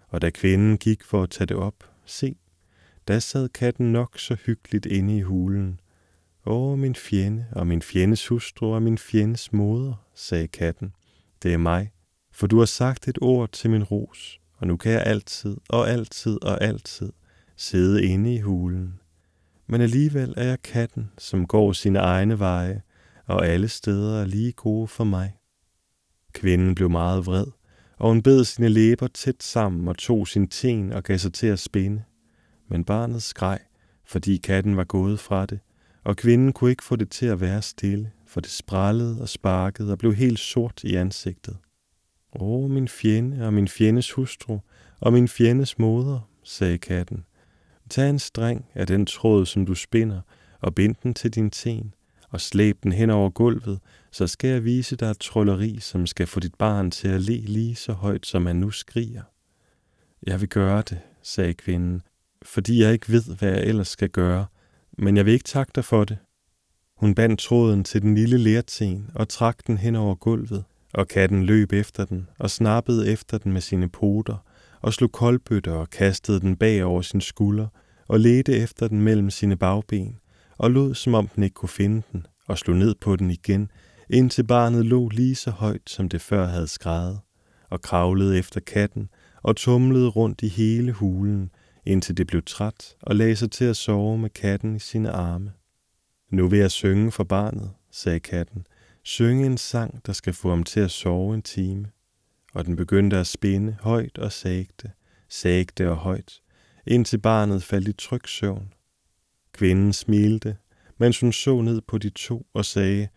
Og 0.09 0.23
da 0.23 0.31
kvinden 0.31 0.79
gik 0.79 1.05
for 1.05 1.23
at 1.23 1.31
tage 1.31 1.47
det 1.47 1.57
op, 1.57 1.91
se, 2.05 2.37
da 3.09 3.19
sad 3.19 3.49
katten 3.49 3.93
nok 3.93 4.19
så 4.19 4.37
hyggeligt 4.47 4.87
inde 4.87 5.17
i 5.17 5.21
hulen. 5.21 5.81
Åh, 6.47 6.79
min 6.79 6.95
fjende 6.95 7.47
og 7.53 7.67
min 7.67 7.83
fjendes 7.83 8.29
hustru 8.29 8.75
og 8.75 8.83
min 8.83 8.99
fjendes 8.99 9.53
moder, 9.53 10.07
sagde 10.15 10.49
katten. 10.49 10.93
Det 11.43 11.53
er 11.53 11.59
mig, 11.59 11.93
for 12.33 12.47
du 12.47 12.59
har 12.59 12.67
sagt 12.67 13.09
et 13.09 13.19
ord 13.23 13.53
til 13.53 13.71
min 13.71 13.83
ros, 13.83 14.41
og 14.57 14.67
nu 14.67 14.77
kan 14.77 14.93
jeg 14.93 15.03
altid 15.07 15.57
og 15.69 15.91
altid 15.91 16.45
og 16.45 16.63
altid 16.63 17.13
sidde 17.57 18.05
inde 18.05 18.35
i 18.35 18.41
hulen. 18.41 19.01
Men 19.67 19.81
alligevel 19.81 20.35
er 20.37 20.45
jeg 20.45 20.63
katten, 20.63 21.11
som 21.19 21.47
går 21.47 21.73
sine 21.73 21.99
egne 21.99 22.39
veje, 22.39 22.83
og 23.27 23.47
alle 23.47 23.69
steder 23.69 24.21
er 24.21 24.27
lige 24.27 24.53
gode 24.53 24.89
for 24.89 25.05
mig. 25.05 25.37
Kvinden 26.33 26.75
blev 26.75 26.91
meget 26.91 27.27
vred, 27.27 27.47
og 27.99 28.09
hun 28.09 28.23
bed 28.23 28.45
sine 28.45 28.69
læber 28.69 29.07
tæt 29.07 29.43
sammen 29.43 29.89
og 29.89 29.99
tog 29.99 30.29
sin 30.29 30.49
ten 30.49 30.93
og 30.93 31.03
gav 31.03 31.19
sig 31.19 31.33
til 31.33 31.47
at 31.47 31.59
spinde. 31.59 32.03
Men 32.69 32.85
barnet 32.85 33.23
skreg, 33.23 33.59
fordi 34.07 34.37
katten 34.37 34.77
var 34.77 34.85
gået 34.85 35.21
fra 35.21 35.47
det, 35.47 35.61
og 36.05 36.17
kvinden 36.17 36.53
kunne 36.53 36.71
ikke 36.71 36.85
få 36.85 36.97
det 36.97 37.11
til 37.11 37.27
at 37.27 37.41
være 37.41 37.63
stille, 37.63 38.11
for 38.27 38.41
det 38.41 38.51
sprallede 38.51 39.21
og 39.21 39.29
sparkede 39.29 39.93
og 39.93 39.99
blev 39.99 40.15
helt 40.15 40.39
sort 40.39 40.85
i 40.85 40.95
ansigtet. 40.95 41.57
Åh, 42.41 42.71
min 42.71 42.89
fjende 42.89 43.47
og 43.47 43.55
min 43.55 43.69
fjendes 43.69 44.13
hustru 44.13 44.59
og 45.01 45.13
min 45.13 45.29
fjendes 45.29 45.79
moder, 45.79 46.31
sagde 46.43 46.79
katten. 46.79 47.25
Tag 47.91 48.11
en 48.11 48.19
streng 48.19 48.67
af 48.75 48.87
den 48.87 49.07
tråd, 49.07 49.47
som 49.47 49.67
du 49.67 49.75
spinder, 49.75 50.21
og 50.61 50.75
bind 50.75 50.95
den 51.03 51.15
til 51.15 51.31
din 51.31 51.51
ten, 51.51 51.95
og 52.35 52.41
slæb 52.41 52.83
den 52.83 52.93
hen 52.93 53.11
over 53.11 53.31
gulvet, 53.31 53.79
så 54.13 54.27
skal 54.27 54.51
jeg 54.51 54.65
vise 54.65 54.97
dig 54.97 55.11
et 55.11 55.19
trolleri, 55.19 55.79
som 55.81 56.07
skal 56.07 56.27
få 56.27 56.41
dit 56.41 56.55
barn 56.55 56.91
til 56.91 57.09
at 57.09 57.21
le 57.21 57.37
lige 57.37 57.75
så 57.75 57.93
højt, 57.93 58.27
som 58.27 58.47
han 58.47 58.57
nu 58.57 58.71
skriger. 58.71 59.23
Jeg 60.27 60.41
vil 60.41 60.49
gøre 60.49 60.83
det, 60.83 60.99
sagde 61.23 61.55
kvinden, 61.55 62.03
fordi 62.43 62.83
jeg 62.83 62.93
ikke 62.93 63.13
ved, 63.13 63.23
hvad 63.39 63.49
jeg 63.49 63.65
ellers 63.65 63.89
skal 63.89 64.09
gøre, 64.09 64.47
men 64.99 65.17
jeg 65.17 65.27
vil 65.27 65.33
ikke 65.33 65.45
takke 65.45 65.73
dig 65.75 65.85
for 65.85 66.05
det. 66.05 66.19
Hun 66.97 67.15
bandt 67.15 67.41
tråden 67.41 67.85
til 67.85 68.03
den 68.03 68.15
lille 68.15 68.39
lærten 68.39 69.11
og 69.15 69.29
trak 69.29 69.67
den 69.67 69.79
hen 69.79 69.97
over 69.97 70.15
gulvet, 70.15 70.65
og 70.95 71.09
katten 71.09 71.45
løb 71.45 71.73
efter 71.73 72.05
den 72.05 72.29
og 72.39 72.51
snappede 72.51 73.13
efter 73.13 73.39
den 73.39 73.53
med 73.53 73.61
sine 73.61 73.89
poter 73.89 74.37
og 74.81 74.93
slog 74.93 75.13
koldbøtter 75.13 75.73
og 75.73 75.91
kastede 75.91 76.41
den 76.41 76.57
bag 76.57 76.85
over 76.85 77.03
sin 77.03 77.21
skulder 77.21 77.67
og 78.09 78.21
ledte 78.21 78.57
efter 78.57 78.89
den 78.89 79.03
mellem 79.03 79.31
sine 79.31 79.57
bagben 79.57 80.19
og 80.59 80.71
lod 80.71 80.95
som 80.95 81.15
om 81.15 81.29
den 81.29 81.43
ikke 81.43 81.55
kunne 81.55 81.69
finde 81.69 82.03
den 82.13 82.27
og 82.47 82.59
slog 82.59 82.77
ned 82.77 82.95
på 83.01 83.17
den 83.17 83.31
igen, 83.31 83.71
indtil 84.11 84.45
barnet 84.45 84.87
lå 84.87 85.09
lige 85.09 85.35
så 85.35 85.51
højt, 85.51 85.91
som 85.91 86.09
det 86.09 86.21
før 86.21 86.47
havde 86.47 86.69
skrejet, 86.69 87.21
og 87.71 87.81
kravlede 87.81 88.39
efter 88.39 88.61
katten 88.61 89.09
og 89.43 89.57
tumlede 89.57 90.09
rundt 90.09 90.43
i 90.43 90.49
hele 90.49 90.93
hulen, 90.93 91.51
indtil 91.85 92.17
det 92.17 92.27
blev 92.27 92.43
træt 92.47 92.97
og 93.03 93.17
lagde 93.17 93.37
sig 93.37 93.51
til 93.51 93.65
at 93.65 93.77
sove 93.77 94.19
med 94.19 94.31
katten 94.31 94.77
i 94.77 94.79
sine 94.79 95.11
arme. 95.11 95.53
Nu 96.31 96.49
vil 96.49 96.59
jeg 96.59 96.71
synge 96.71 97.13
for 97.13 97.25
barnet, 97.25 97.71
sagde 97.91 98.21
katten. 98.21 98.67
Synge 99.03 99.47
en 99.47 99.59
sang, 99.59 100.07
der 100.07 100.13
skal 100.13 100.33
få 100.33 100.51
ham 100.51 100.63
til 100.63 100.81
at 100.81 100.91
sove 100.91 101.35
en 101.35 101.43
time. 101.43 101.87
Og 102.55 102.65
den 102.67 102.77
begyndte 102.77 103.17
at 103.17 103.27
spinde 103.27 103.77
højt 103.81 104.19
og 104.19 104.33
sagte, 104.33 104.93
sagte 105.29 105.91
og 105.91 105.97
højt, 105.97 106.41
indtil 106.87 107.19
barnet 107.19 107.63
faldt 107.63 107.89
i 107.89 107.93
tryg 107.93 108.29
søvn. 108.29 108.73
Kvinden 109.55 109.93
smilte, 109.93 110.57
mens 110.99 111.21
hun 111.21 111.33
så 111.33 111.61
ned 111.61 111.81
på 111.81 111.99
de 111.99 112.11
to 112.11 112.47
og 112.55 112.65
sagde, 112.65 113.09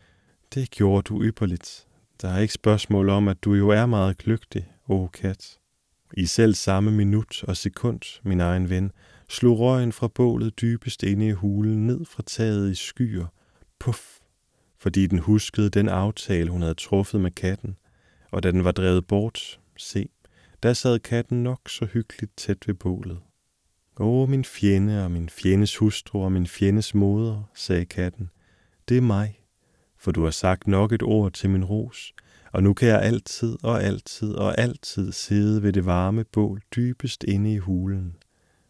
det 0.53 0.71
gjorde 0.71 1.01
du 1.01 1.23
ypperligt. 1.23 1.87
Der 2.21 2.29
er 2.29 2.39
ikke 2.39 2.53
spørgsmål 2.53 3.09
om, 3.09 3.27
at 3.27 3.43
du 3.43 3.53
jo 3.53 3.69
er 3.69 3.85
meget 3.85 4.17
kløgtig, 4.17 4.71
o 4.87 5.07
kat. 5.07 5.57
I 6.13 6.25
selv 6.25 6.53
samme 6.53 6.91
minut 6.91 7.43
og 7.43 7.57
sekund, 7.57 8.21
min 8.23 8.39
egen 8.39 8.69
ven, 8.69 8.91
slog 9.29 9.59
røgen 9.59 9.91
fra 9.91 10.07
bålet 10.07 10.61
dybest 10.61 11.03
inde 11.03 11.27
i 11.27 11.31
hulen 11.31 11.87
ned 11.87 12.05
fra 12.05 12.23
taget 12.25 12.71
i 12.71 12.75
skyer. 12.75 13.25
Puff! 13.79 14.19
Fordi 14.79 15.07
den 15.07 15.19
huskede 15.19 15.69
den 15.69 15.89
aftale, 15.89 16.49
hun 16.49 16.61
havde 16.61 16.73
truffet 16.73 17.21
med 17.21 17.31
katten. 17.31 17.77
Og 18.31 18.43
da 18.43 18.51
den 18.51 18.63
var 18.63 18.71
drevet 18.71 19.07
bort, 19.07 19.59
se, 19.77 20.09
der 20.63 20.73
sad 20.73 20.99
katten 20.99 21.43
nok 21.43 21.69
så 21.69 21.85
hyggeligt 21.85 22.37
tæt 22.37 22.67
ved 22.67 22.75
bålet. 22.75 23.19
Åh, 23.99 24.29
min 24.29 24.45
fjende 24.45 25.03
og 25.03 25.11
min 25.11 25.29
fjendes 25.29 25.77
hustru 25.77 26.23
og 26.23 26.31
min 26.31 26.47
fjendes 26.47 26.95
moder, 26.95 27.43
sagde 27.55 27.85
katten. 27.85 28.29
Det 28.89 28.97
er 28.97 29.01
mig, 29.01 29.39
for 29.97 30.11
du 30.11 30.23
har 30.23 30.31
sagt 30.31 30.67
nok 30.67 30.91
et 30.91 31.03
ord 31.03 31.31
til 31.31 31.49
min 31.49 31.65
ros, 31.65 32.13
og 32.51 32.63
nu 32.63 32.73
kan 32.73 32.87
jeg 32.87 33.01
altid 33.01 33.57
og 33.63 33.83
altid 33.83 34.33
og 34.33 34.57
altid 34.57 35.11
sidde 35.11 35.63
ved 35.63 35.73
det 35.73 35.85
varme 35.85 36.23
bål 36.23 36.61
dybest 36.75 37.23
inde 37.23 37.53
i 37.53 37.57
hulen. 37.57 38.15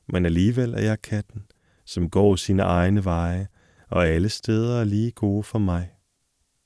Men 0.09 0.25
alligevel 0.25 0.73
er 0.73 0.81
jeg 0.81 1.01
katten, 1.01 1.43
som 1.85 2.09
går 2.09 2.35
sine 2.35 2.63
egne 2.63 3.05
veje, 3.05 3.47
og 3.89 4.07
alle 4.07 4.29
steder 4.29 4.79
er 4.79 4.83
lige 4.83 5.11
gode 5.11 5.43
for 5.43 5.59
mig. 5.59 5.89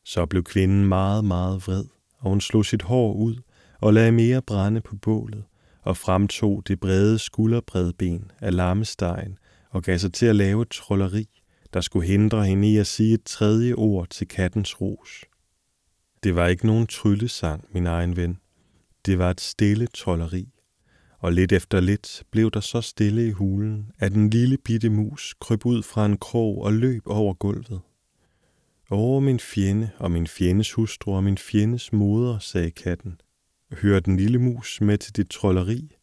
Så 0.05 0.25
blev 0.25 0.43
kvinden 0.43 0.85
meget, 0.85 1.25
meget 1.25 1.67
vred, 1.67 1.85
og 2.17 2.29
hun 2.29 2.41
slog 2.41 2.65
sit 2.65 2.81
hår 2.81 3.13
ud 3.13 3.35
og 3.81 3.93
lagde 3.93 4.11
mere 4.11 4.41
brænde 4.41 4.81
på 4.81 4.95
bålet, 4.95 5.43
og 5.81 5.97
fremtog 5.97 6.63
det 6.67 6.79
brede 6.79 7.19
skulderbredben 7.19 8.31
af 8.39 8.55
lammestegen 8.55 9.37
og 9.69 9.83
gav 9.83 9.97
sig 9.97 10.13
til 10.13 10.25
at 10.25 10.35
lave 10.35 10.61
et 10.61 10.69
trolleri, 10.69 11.27
der 11.73 11.81
skulle 11.81 12.07
hindre 12.07 12.45
hende 12.45 12.71
i 12.71 12.77
at 12.77 12.87
sige 12.87 13.13
et 13.13 13.23
tredje 13.23 13.73
ord 13.73 14.07
til 14.07 14.27
kattens 14.27 14.81
ros. 14.81 15.25
Det 16.23 16.35
var 16.35 16.47
ikke 16.47 16.65
nogen 16.65 16.87
tryllesang, 16.87 17.65
min 17.73 17.87
egen 17.87 18.15
ven. 18.15 18.37
Det 19.05 19.19
var 19.19 19.29
et 19.29 19.41
stille 19.41 19.87
trolleri. 19.87 20.47
Og 21.19 21.33
lidt 21.33 21.51
efter 21.51 21.79
lidt 21.79 22.23
blev 22.31 22.51
der 22.51 22.59
så 22.59 22.81
stille 22.81 23.27
i 23.27 23.31
hulen, 23.31 23.91
at 23.99 24.13
en 24.13 24.29
lille 24.29 24.57
bitte 24.57 24.89
mus 24.89 25.35
kryb 25.39 25.65
ud 25.65 25.83
fra 25.83 26.05
en 26.05 26.17
krog 26.17 26.61
og 26.63 26.73
løb 26.73 27.01
over 27.05 27.33
gulvet. 27.33 27.81
Åh, 28.91 29.23
min 29.23 29.39
fjende 29.39 29.89
og 29.97 30.11
min 30.11 30.27
fjendes 30.27 30.71
hustru 30.71 31.15
og 31.15 31.23
min 31.23 31.37
fjendes 31.37 31.93
moder, 31.93 32.39
sagde 32.39 32.71
katten. 32.71 33.21
Hører 33.73 33.99
den 33.99 34.17
lille 34.17 34.39
mus 34.39 34.81
med 34.81 34.97
til 34.97 35.15
dit 35.15 35.29
trolleri? 35.29 35.95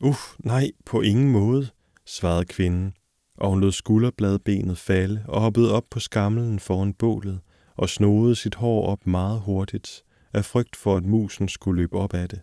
Uff, 0.00 0.34
nej, 0.38 0.70
på 0.84 1.00
ingen 1.00 1.30
måde, 1.30 1.68
svarede 2.06 2.44
kvinden, 2.44 2.92
og 3.36 3.50
hun 3.50 3.60
lod 3.60 3.72
skulderbladbenet 3.72 4.78
falde 4.78 5.24
og 5.28 5.40
hoppede 5.40 5.74
op 5.74 5.84
på 5.90 6.00
skamlen 6.00 6.58
foran 6.58 6.94
bålet 6.94 7.40
og 7.76 7.88
snodede 7.88 8.36
sit 8.36 8.54
hår 8.54 8.86
op 8.86 9.06
meget 9.06 9.40
hurtigt, 9.40 10.02
af 10.32 10.44
frygt 10.44 10.76
for, 10.76 10.96
at 10.96 11.04
musen 11.04 11.48
skulle 11.48 11.82
løbe 11.82 11.96
op 11.96 12.14
af 12.14 12.28
det. 12.28 12.40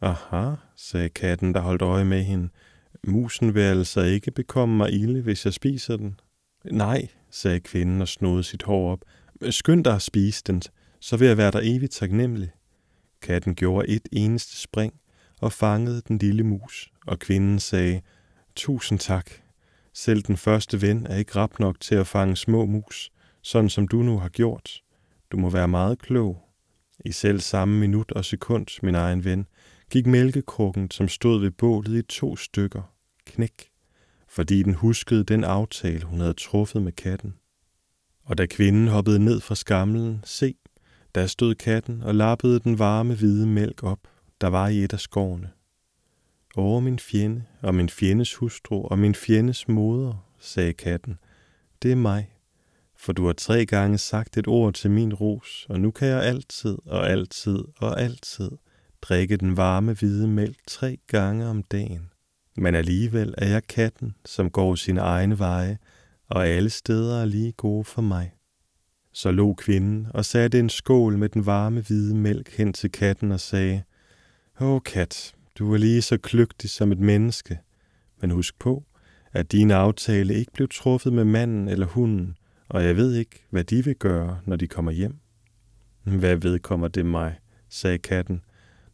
Aha, 0.00 0.54
sagde 0.76 1.08
katten, 1.08 1.54
der 1.54 1.60
holdt 1.60 1.82
øje 1.82 2.04
med 2.04 2.22
hende. 2.22 2.48
Musen 3.06 3.54
vil 3.54 3.60
altså 3.60 4.00
ikke 4.00 4.30
bekomme 4.30 4.76
mig 4.76 4.92
ilde, 4.92 5.20
hvis 5.20 5.44
jeg 5.44 5.52
spiser 5.52 5.96
den. 5.96 6.20
Nej, 6.64 7.08
sagde 7.30 7.60
kvinden 7.60 8.00
og 8.00 8.08
snodede 8.08 8.42
sit 8.42 8.62
hår 8.62 8.92
op. 8.92 9.00
Skynd 9.50 9.84
dig 9.84 9.94
at 9.94 10.02
spise 10.02 10.42
den, 10.46 10.62
så 11.00 11.16
vil 11.16 11.28
jeg 11.28 11.36
være 11.36 11.50
dig 11.50 11.60
evigt 11.76 11.92
taknemmelig. 11.92 12.50
Katten 13.26 13.54
gjorde 13.54 13.88
et 13.88 14.08
eneste 14.12 14.56
spring 14.56 14.94
og 15.40 15.52
fangede 15.52 16.02
den 16.08 16.18
lille 16.18 16.42
mus, 16.42 16.92
og 17.06 17.18
kvinden 17.18 17.58
sagde, 17.58 18.00
Tusind 18.56 18.98
tak. 18.98 19.30
Selv 19.92 20.22
den 20.22 20.36
første 20.36 20.82
ven 20.82 21.06
er 21.06 21.16
ikke 21.16 21.36
rap 21.36 21.58
nok 21.58 21.80
til 21.80 21.94
at 21.94 22.06
fange 22.06 22.36
små 22.36 22.66
mus, 22.66 23.10
sådan 23.42 23.70
som 23.70 23.88
du 23.88 24.02
nu 24.02 24.18
har 24.18 24.28
gjort. 24.28 24.82
Du 25.32 25.36
må 25.36 25.50
være 25.50 25.68
meget 25.68 25.98
klog. 25.98 26.42
I 27.04 27.12
selv 27.12 27.40
samme 27.40 27.80
minut 27.80 28.12
og 28.12 28.24
sekund, 28.24 28.66
min 28.82 28.94
egen 28.94 29.24
ven, 29.24 29.46
gik 29.90 30.06
mælkekrukken, 30.06 30.90
som 30.90 31.08
stod 31.08 31.40
ved 31.40 31.50
bålet 31.50 31.98
i 31.98 32.02
to 32.02 32.36
stykker, 32.36 32.92
knæk, 33.26 33.70
fordi 34.28 34.62
den 34.62 34.74
huskede 34.74 35.24
den 35.24 35.44
aftale, 35.44 36.04
hun 36.04 36.20
havde 36.20 36.34
truffet 36.34 36.82
med 36.82 36.92
katten. 36.92 37.34
Og 38.24 38.38
da 38.38 38.46
kvinden 38.46 38.88
hoppede 38.88 39.18
ned 39.18 39.40
fra 39.40 39.54
skamlen, 39.54 40.20
se, 40.24 40.54
der 41.16 41.26
stod 41.26 41.54
katten 41.54 42.02
og 42.02 42.14
lappede 42.14 42.60
den 42.60 42.78
varme 42.78 43.14
hvide 43.14 43.46
mælk 43.46 43.82
op, 43.82 43.98
der 44.40 44.46
var 44.46 44.68
i 44.68 44.84
et 44.84 44.92
af 44.92 45.00
skårene. 45.00 45.50
Over 46.56 46.80
min 46.80 46.98
fjende 46.98 47.44
og 47.62 47.74
min 47.74 47.88
fjendes 47.88 48.34
hustru 48.34 48.82
og 48.84 48.98
min 48.98 49.14
fjendes 49.14 49.68
moder, 49.68 50.26
sagde 50.40 50.72
katten, 50.72 51.18
det 51.82 51.92
er 51.92 51.96
mig, 51.96 52.34
for 52.96 53.12
du 53.12 53.26
har 53.26 53.32
tre 53.32 53.66
gange 53.66 53.98
sagt 53.98 54.36
et 54.36 54.48
ord 54.48 54.74
til 54.74 54.90
min 54.90 55.14
ros, 55.14 55.66
og 55.68 55.80
nu 55.80 55.90
kan 55.90 56.08
jeg 56.08 56.22
altid 56.22 56.76
og 56.86 57.10
altid 57.10 57.58
og 57.78 58.00
altid 58.00 58.50
drikke 59.02 59.36
den 59.36 59.56
varme 59.56 59.92
hvide 59.92 60.28
mælk 60.28 60.58
tre 60.66 60.98
gange 61.06 61.46
om 61.46 61.62
dagen. 61.62 62.10
Men 62.56 62.74
alligevel 62.74 63.34
er 63.38 63.48
jeg 63.48 63.66
katten, 63.66 64.14
som 64.24 64.50
går 64.50 64.74
sine 64.74 65.00
egne 65.00 65.38
veje, 65.38 65.78
og 66.28 66.46
alle 66.46 66.70
steder 66.70 67.20
er 67.20 67.24
lige 67.24 67.52
gode 67.52 67.84
for 67.84 68.02
mig. 68.02 68.35
Så 69.16 69.30
lå 69.30 69.54
kvinden 69.54 70.06
og 70.14 70.24
satte 70.24 70.58
en 70.58 70.68
skål 70.68 71.18
med 71.18 71.28
den 71.28 71.46
varme 71.46 71.80
hvide 71.80 72.16
mælk 72.16 72.56
hen 72.56 72.72
til 72.72 72.92
katten 72.92 73.32
og 73.32 73.40
sagde, 73.40 73.82
Åh 74.60 74.80
kat, 74.84 75.34
du 75.58 75.72
er 75.74 75.78
lige 75.78 76.02
så 76.02 76.18
kløgtig 76.18 76.70
som 76.70 76.92
et 76.92 76.98
menneske, 76.98 77.58
men 78.20 78.30
husk 78.30 78.58
på, 78.58 78.84
at 79.32 79.52
din 79.52 79.70
aftale 79.70 80.34
ikke 80.34 80.52
blev 80.52 80.68
truffet 80.68 81.12
med 81.12 81.24
manden 81.24 81.68
eller 81.68 81.86
hunden, 81.86 82.36
og 82.68 82.84
jeg 82.84 82.96
ved 82.96 83.14
ikke, 83.14 83.46
hvad 83.50 83.64
de 83.64 83.84
vil 83.84 83.96
gøre, 83.96 84.38
når 84.44 84.56
de 84.56 84.66
kommer 84.66 84.92
hjem. 84.92 85.16
Hvad 86.02 86.36
vedkommer 86.36 86.88
det 86.88 87.06
mig, 87.06 87.38
sagde 87.68 87.98
katten, 87.98 88.40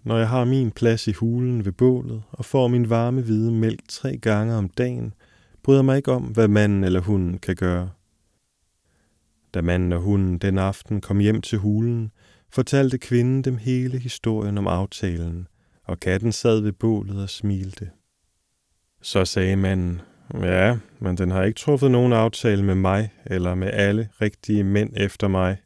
når 0.04 0.18
jeg 0.18 0.28
har 0.28 0.44
min 0.44 0.70
plads 0.70 1.08
i 1.08 1.12
hulen 1.12 1.64
ved 1.64 1.72
bålet 1.72 2.22
og 2.30 2.44
får 2.44 2.68
min 2.68 2.90
varme 2.90 3.20
hvide 3.20 3.52
mælk 3.52 3.80
tre 3.88 4.16
gange 4.16 4.54
om 4.54 4.68
dagen, 4.68 5.14
bryder 5.62 5.82
mig 5.82 5.96
ikke 5.96 6.12
om, 6.12 6.22
hvad 6.22 6.48
manden 6.48 6.84
eller 6.84 7.00
hunden 7.00 7.38
kan 7.38 7.56
gøre. 7.56 7.90
Da 9.54 9.62
manden 9.62 9.92
og 9.92 10.00
hunden 10.00 10.38
den 10.38 10.58
aften 10.58 11.00
kom 11.00 11.18
hjem 11.18 11.42
til 11.42 11.58
hulen, 11.58 12.10
fortalte 12.50 12.98
kvinden 12.98 13.42
dem 13.42 13.56
hele 13.56 13.98
historien 13.98 14.58
om 14.58 14.66
aftalen, 14.66 15.48
og 15.84 16.00
katten 16.00 16.32
sad 16.32 16.60
ved 16.60 16.72
bålet 16.72 17.22
og 17.22 17.30
smilte. 17.30 17.90
Så 19.02 19.24
sagde 19.24 19.56
manden, 19.56 20.00
ja, 20.34 20.78
men 20.98 21.16
den 21.16 21.30
har 21.30 21.42
ikke 21.42 21.58
truffet 21.58 21.90
nogen 21.90 22.12
aftale 22.12 22.64
med 22.64 22.74
mig 22.74 23.10
eller 23.26 23.54
med 23.54 23.70
alle 23.72 24.08
rigtige 24.20 24.64
mænd 24.64 24.92
efter 24.96 25.28
mig. 25.28 25.56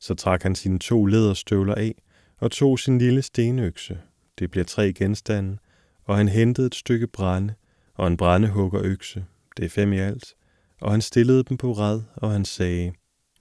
Så 0.00 0.14
trak 0.14 0.42
han 0.42 0.54
sine 0.54 0.78
to 0.78 1.06
læderstøvler 1.06 1.74
af 1.74 1.94
og 2.38 2.50
tog 2.50 2.78
sin 2.78 2.98
lille 2.98 3.22
stenøkse. 3.22 3.98
Det 4.38 4.50
bliver 4.50 4.64
tre 4.64 4.92
genstande, 4.92 5.58
og 6.04 6.16
han 6.16 6.28
hentede 6.28 6.66
et 6.66 6.74
stykke 6.74 7.06
brænde 7.06 7.54
og 7.94 8.06
en 8.06 8.16
brændehuggerøkse. 8.16 9.24
Det 9.56 9.64
er 9.64 9.68
fem 9.68 9.92
i 9.92 9.98
alt. 9.98 10.34
Og 10.80 10.90
han 10.90 11.00
stillede 11.00 11.42
dem 11.42 11.56
på 11.56 11.72
rad, 11.72 12.02
og 12.14 12.30
han 12.30 12.44
sagde, 12.44 12.92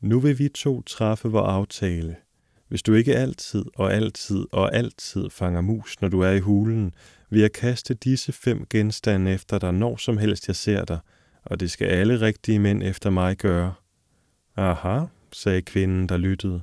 nu 0.03 0.19
vil 0.19 0.39
vi 0.39 0.49
to 0.49 0.81
træffe 0.81 1.29
vor 1.29 1.41
aftale. 1.41 2.15
Hvis 2.67 2.83
du 2.83 2.93
ikke 2.93 3.15
altid 3.15 3.65
og 3.75 3.93
altid 3.93 4.45
og 4.51 4.75
altid 4.75 5.29
fanger 5.29 5.61
mus, 5.61 6.01
når 6.01 6.07
du 6.07 6.19
er 6.19 6.31
i 6.31 6.39
hulen, 6.39 6.93
vil 7.29 7.41
jeg 7.41 7.51
kaste 7.51 7.93
disse 7.93 8.31
fem 8.31 8.65
genstande 8.69 9.31
efter 9.31 9.59
dig, 9.59 9.73
når 9.73 9.97
som 9.97 10.17
helst 10.17 10.47
jeg 10.47 10.55
ser 10.55 10.85
dig, 10.85 10.99
og 11.43 11.59
det 11.59 11.71
skal 11.71 11.87
alle 11.87 12.21
rigtige 12.21 12.59
mænd 12.59 12.83
efter 12.83 13.09
mig 13.09 13.37
gøre. 13.37 13.73
Aha, 14.55 15.05
sagde 15.31 15.61
kvinden, 15.61 16.09
der 16.09 16.17
lyttede. 16.17 16.61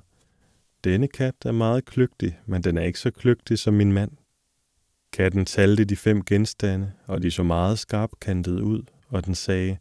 Denne 0.85 1.09
kat 1.09 1.35
er 1.44 1.53
meget 1.53 1.85
kløgtig, 1.85 2.38
men 2.46 2.62
den 2.62 2.79
er 2.79 2.83
ikke 2.83 2.98
så 2.98 3.11
kløgtig 3.11 3.59
som 3.59 3.74
min 3.74 3.92
mand. 3.92 4.11
Katten 5.12 5.44
talte 5.44 5.85
de 5.85 5.96
fem 5.96 6.24
genstande, 6.24 6.92
og 7.07 7.22
de 7.22 7.31
så 7.31 7.42
meget 7.42 7.79
skarpkantet 7.79 8.61
ud, 8.61 8.83
og 9.09 9.26
den 9.26 9.35
sagde, 9.35 9.79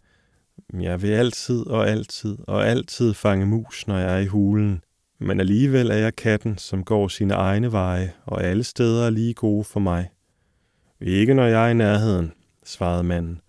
jeg 0.73 1.01
vil 1.01 1.09
altid 1.09 1.67
og 1.67 1.89
altid 1.89 2.37
og 2.47 2.67
altid 2.67 3.13
fange 3.13 3.45
mus, 3.45 3.87
når 3.87 3.97
jeg 3.97 4.15
er 4.15 4.19
i 4.19 4.25
hulen, 4.25 4.83
men 5.19 5.39
alligevel 5.39 5.89
er 5.91 5.95
jeg 5.95 6.15
katten, 6.15 6.57
som 6.57 6.83
går 6.83 7.07
sine 7.07 7.33
egne 7.33 7.71
veje, 7.71 8.13
og 8.25 8.43
alle 8.43 8.63
steder 8.63 9.05
er 9.05 9.09
lige 9.09 9.33
gode 9.33 9.63
for 9.63 9.79
mig. 9.79 10.09
Ikke 11.01 11.33
når 11.33 11.45
jeg 11.45 11.65
er 11.65 11.71
i 11.71 11.73
nærheden, 11.73 12.33
svarede 12.65 13.03
manden. 13.03 13.41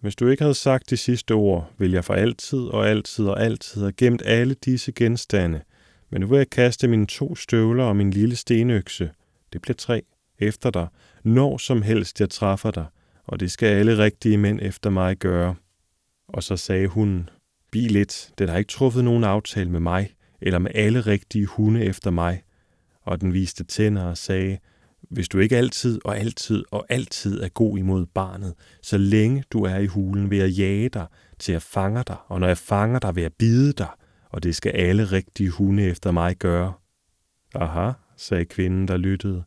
Hvis 0.00 0.16
du 0.16 0.28
ikke 0.28 0.42
havde 0.42 0.54
sagt 0.54 0.90
de 0.90 0.96
sidste 0.96 1.32
ord, 1.32 1.70
ville 1.78 1.94
jeg 1.94 2.04
for 2.04 2.14
altid 2.14 2.58
og 2.58 2.88
altid 2.88 3.26
og 3.26 3.42
altid 3.42 3.80
have 3.80 3.92
gemt 3.92 4.22
alle 4.24 4.54
disse 4.54 4.92
genstande, 4.92 5.60
men 6.10 6.20
nu 6.20 6.26
vil 6.26 6.36
jeg 6.36 6.50
kaste 6.50 6.88
mine 6.88 7.06
to 7.06 7.34
støvler 7.34 7.84
og 7.84 7.96
min 7.96 8.10
lille 8.10 8.36
stenøkse. 8.36 9.10
Det 9.52 9.62
bliver 9.62 9.74
tre 9.74 10.02
efter 10.38 10.70
dig, 10.70 10.86
når 11.24 11.58
som 11.58 11.82
helst 11.82 12.20
jeg 12.20 12.30
træffer 12.30 12.70
dig, 12.70 12.86
og 13.26 13.40
det 13.40 13.50
skal 13.50 13.66
alle 13.66 13.98
rigtige 13.98 14.38
mænd 14.38 14.58
efter 14.62 14.90
mig 14.90 15.16
gøre. 15.16 15.54
Og 16.28 16.42
så 16.42 16.56
sagde 16.56 16.88
hun, 16.88 17.28
bil 17.70 17.90
lidt, 17.90 18.30
den 18.38 18.48
har 18.48 18.56
ikke 18.56 18.70
truffet 18.70 19.04
nogen 19.04 19.24
aftale 19.24 19.70
med 19.70 19.80
mig, 19.80 20.14
eller 20.40 20.58
med 20.58 20.70
alle 20.74 21.00
rigtige 21.00 21.46
hunde 21.46 21.84
efter 21.84 22.10
mig. 22.10 22.42
Og 23.02 23.20
den 23.20 23.32
viste 23.32 23.64
tænder 23.64 24.04
og 24.04 24.16
sagde, 24.16 24.58
hvis 25.10 25.28
du 25.28 25.38
ikke 25.38 25.56
altid 25.56 26.00
og 26.04 26.18
altid 26.18 26.64
og 26.70 26.86
altid 26.88 27.40
er 27.40 27.48
god 27.48 27.78
imod 27.78 28.06
barnet, 28.06 28.54
så 28.82 28.98
længe 28.98 29.44
du 29.50 29.62
er 29.62 29.76
i 29.76 29.86
hulen, 29.86 30.30
vil 30.30 30.38
jeg 30.38 30.50
jage 30.50 30.88
dig 30.88 31.06
til 31.38 31.52
at 31.52 31.62
fange 31.62 32.02
dig, 32.06 32.16
og 32.26 32.40
når 32.40 32.46
jeg 32.46 32.58
fanger 32.58 32.98
dig, 32.98 33.16
vil 33.16 33.22
jeg 33.22 33.32
bide 33.32 33.72
dig, 33.72 33.88
og 34.30 34.42
det 34.42 34.56
skal 34.56 34.72
alle 34.72 35.04
rigtige 35.04 35.50
hunde 35.50 35.82
efter 35.82 36.10
mig 36.10 36.36
gøre. 36.36 36.72
Aha, 37.54 37.92
sagde 38.16 38.44
kvinden, 38.44 38.88
der 38.88 38.96
lyttede. 38.96 39.44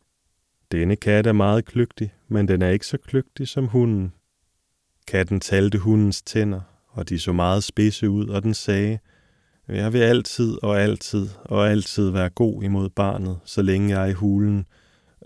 Denne 0.72 0.96
kat 0.96 1.26
er 1.26 1.32
meget 1.32 1.64
kløgtig, 1.64 2.14
men 2.28 2.48
den 2.48 2.62
er 2.62 2.68
ikke 2.68 2.86
så 2.86 2.98
kløgtig 2.98 3.48
som 3.48 3.66
hunden. 3.66 4.12
Katten 5.06 5.40
talte 5.40 5.78
hundens 5.78 6.22
tænder, 6.22 6.60
og 6.92 7.08
de 7.08 7.18
så 7.18 7.32
meget 7.32 7.64
spidse 7.64 8.10
ud, 8.10 8.28
og 8.28 8.42
den 8.42 8.54
sagde, 8.54 8.98
jeg 9.68 9.92
vil 9.92 9.98
altid 9.98 10.58
og 10.62 10.80
altid 10.80 11.28
og 11.44 11.70
altid 11.70 12.10
være 12.10 12.28
god 12.28 12.62
imod 12.62 12.88
barnet, 12.88 13.38
så 13.44 13.62
længe 13.62 13.88
jeg 13.90 14.02
er 14.02 14.06
i 14.06 14.12
hulen, 14.12 14.66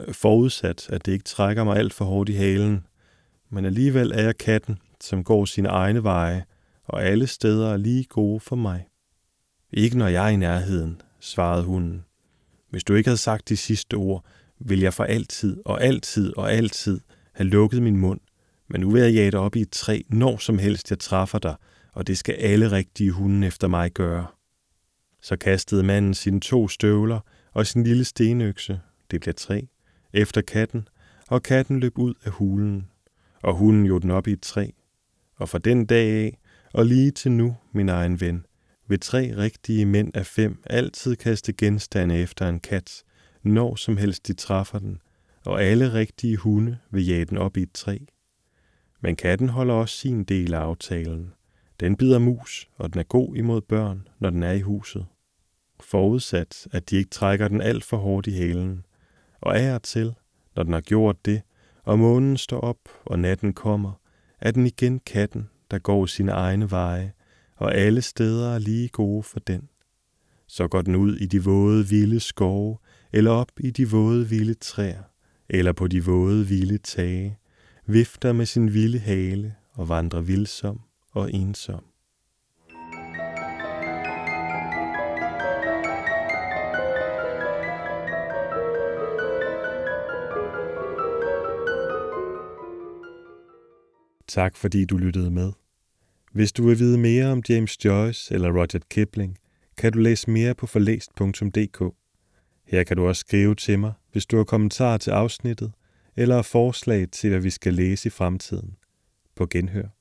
øh, 0.00 0.14
forudsat, 0.14 0.86
at 0.90 1.06
det 1.06 1.12
ikke 1.12 1.24
trækker 1.24 1.64
mig 1.64 1.76
alt 1.76 1.92
for 1.94 2.04
hårdt 2.04 2.28
i 2.28 2.32
halen. 2.32 2.86
Men 3.50 3.64
alligevel 3.64 4.12
er 4.12 4.22
jeg 4.22 4.38
katten, 4.38 4.78
som 5.00 5.24
går 5.24 5.44
sine 5.44 5.68
egne 5.68 6.02
veje, 6.02 6.44
og 6.84 7.04
alle 7.04 7.26
steder 7.26 7.72
er 7.72 7.76
lige 7.76 8.04
gode 8.04 8.40
for 8.40 8.56
mig. 8.56 8.86
Ikke 9.72 9.98
når 9.98 10.08
jeg 10.08 10.24
er 10.24 10.28
i 10.28 10.36
nærheden, 10.36 11.00
svarede 11.20 11.64
hunden. 11.64 12.04
Hvis 12.70 12.84
du 12.84 12.94
ikke 12.94 13.08
havde 13.08 13.20
sagt 13.20 13.48
de 13.48 13.56
sidste 13.56 13.94
ord, 13.94 14.24
vil 14.58 14.80
jeg 14.80 14.94
for 14.94 15.04
altid 15.04 15.56
og 15.64 15.82
altid 15.82 16.36
og 16.36 16.52
altid 16.52 17.00
have 17.32 17.48
lukket 17.48 17.82
min 17.82 17.96
mund, 17.96 18.20
men 18.68 18.80
nu 18.80 18.90
vil 18.90 19.02
jeg 19.02 19.12
jage 19.12 19.30
dig 19.30 19.40
op 19.40 19.56
i 19.56 19.60
et 19.60 19.70
træ, 19.70 20.02
når 20.08 20.36
som 20.36 20.58
helst 20.58 20.90
jeg 20.90 20.98
træffer 20.98 21.38
dig, 21.38 21.56
og 21.92 22.06
det 22.06 22.18
skal 22.18 22.34
alle 22.34 22.70
rigtige 22.72 23.10
hunde 23.10 23.46
efter 23.46 23.68
mig 23.68 23.92
gøre. 23.92 24.26
Så 25.22 25.36
kastede 25.36 25.82
manden 25.82 26.14
sine 26.14 26.40
to 26.40 26.68
støvler 26.68 27.20
og 27.52 27.66
sin 27.66 27.84
lille 27.84 28.04
stenøkse, 28.04 28.80
det 29.10 29.20
blev 29.20 29.34
tre, 29.34 29.68
efter 30.12 30.40
katten, 30.40 30.88
og 31.28 31.42
katten 31.42 31.80
løb 31.80 31.98
ud 31.98 32.14
af 32.24 32.30
hulen, 32.30 32.86
og 33.42 33.54
hunden 33.54 33.86
jo 33.86 33.98
den 33.98 34.10
op 34.10 34.26
i 34.26 34.32
et 34.32 34.42
træ. 34.42 34.70
Og 35.36 35.48
fra 35.48 35.58
den 35.58 35.86
dag 35.86 36.10
af, 36.10 36.38
og 36.72 36.86
lige 36.86 37.10
til 37.10 37.32
nu, 37.32 37.56
min 37.72 37.88
egen 37.88 38.20
ven, 38.20 38.46
vil 38.88 39.00
tre 39.00 39.36
rigtige 39.36 39.86
mænd 39.86 40.16
af 40.16 40.26
fem 40.26 40.62
altid 40.66 41.16
kaste 41.16 41.52
genstande 41.52 42.18
efter 42.18 42.48
en 42.48 42.60
kat, 42.60 43.02
når 43.42 43.74
som 43.74 43.96
helst 43.96 44.26
de 44.26 44.32
træffer 44.32 44.78
den, 44.78 45.00
og 45.44 45.62
alle 45.62 45.92
rigtige 45.92 46.36
hunde 46.36 46.78
vil 46.90 47.06
jage 47.06 47.24
den 47.24 47.38
op 47.38 47.56
i 47.56 47.62
et 47.62 47.72
træ. 47.72 47.98
Men 49.00 49.16
katten 49.16 49.48
holder 49.48 49.74
også 49.74 49.96
sin 49.96 50.24
del 50.24 50.54
af 50.54 50.58
aftalen. 50.58 51.32
Den 51.80 51.96
bider 51.96 52.18
mus, 52.18 52.68
og 52.76 52.92
den 52.92 53.00
er 53.00 53.04
god 53.04 53.36
imod 53.36 53.60
børn, 53.60 54.08
når 54.18 54.30
den 54.30 54.42
er 54.42 54.52
i 54.52 54.60
huset. 54.60 55.06
Forudsat, 55.80 56.68
at 56.72 56.90
de 56.90 56.96
ikke 56.96 57.10
trækker 57.10 57.48
den 57.48 57.60
alt 57.60 57.84
for 57.84 57.96
hårdt 57.96 58.26
i 58.26 58.32
hælen. 58.32 58.86
Og 59.40 59.58
af 59.58 59.74
og 59.74 59.82
til, 59.82 60.14
når 60.56 60.62
den 60.62 60.72
har 60.72 60.80
gjort 60.80 61.24
det, 61.24 61.42
og 61.82 61.98
månen 61.98 62.36
står 62.36 62.60
op, 62.60 62.78
og 63.04 63.18
natten 63.18 63.52
kommer, 63.52 63.92
er 64.40 64.50
den 64.50 64.66
igen 64.66 64.98
katten, 64.98 65.48
der 65.70 65.78
går 65.78 66.06
sine 66.06 66.32
egne 66.32 66.70
veje, 66.70 67.12
og 67.56 67.74
alle 67.74 68.02
steder 68.02 68.54
er 68.54 68.58
lige 68.58 68.88
gode 68.88 69.22
for 69.22 69.40
den. 69.40 69.68
Så 70.46 70.68
går 70.68 70.82
den 70.82 70.96
ud 70.96 71.16
i 71.16 71.26
de 71.26 71.44
våde 71.44 71.88
vilde 71.88 72.20
skove, 72.20 72.76
eller 73.12 73.30
op 73.30 73.52
i 73.60 73.70
de 73.70 73.90
våde 73.90 74.28
vilde 74.28 74.54
træer, 74.54 75.02
eller 75.48 75.72
på 75.72 75.86
de 75.86 76.04
våde 76.04 76.46
vilde 76.46 76.78
tage, 76.78 77.38
vifter 77.88 78.32
med 78.32 78.46
sin 78.46 78.74
vilde 78.74 78.98
hale 78.98 79.54
og 79.72 79.88
vandrer 79.88 80.20
vildsom 80.20 80.80
og 81.12 81.32
ensom. 81.32 81.84
Tak 94.28 94.56
fordi 94.56 94.84
du 94.84 94.96
lyttede 94.96 95.30
med. 95.30 95.52
Hvis 96.32 96.52
du 96.52 96.66
vil 96.66 96.78
vide 96.78 96.98
mere 96.98 97.26
om 97.26 97.42
James 97.48 97.84
Joyce 97.84 98.34
eller 98.34 98.52
Roger 98.52 98.80
Kipling, 98.90 99.38
kan 99.76 99.92
du 99.92 99.98
læse 99.98 100.30
mere 100.30 100.54
på 100.54 100.66
forlæst.dk. 100.66 101.94
Her 102.66 102.84
kan 102.84 102.96
du 102.96 103.08
også 103.08 103.20
skrive 103.20 103.54
til 103.54 103.78
mig, 103.78 103.92
hvis 104.12 104.26
du 104.26 104.36
har 104.36 104.44
kommentarer 104.44 104.98
til 104.98 105.10
afsnittet– 105.10 105.72
eller 106.16 106.42
forslag 106.42 107.10
til, 107.10 107.30
hvad 107.30 107.40
vi 107.40 107.50
skal 107.50 107.74
læse 107.74 108.06
i 108.06 108.10
fremtiden. 108.10 108.76
På 109.36 109.46
genhør. 109.46 109.95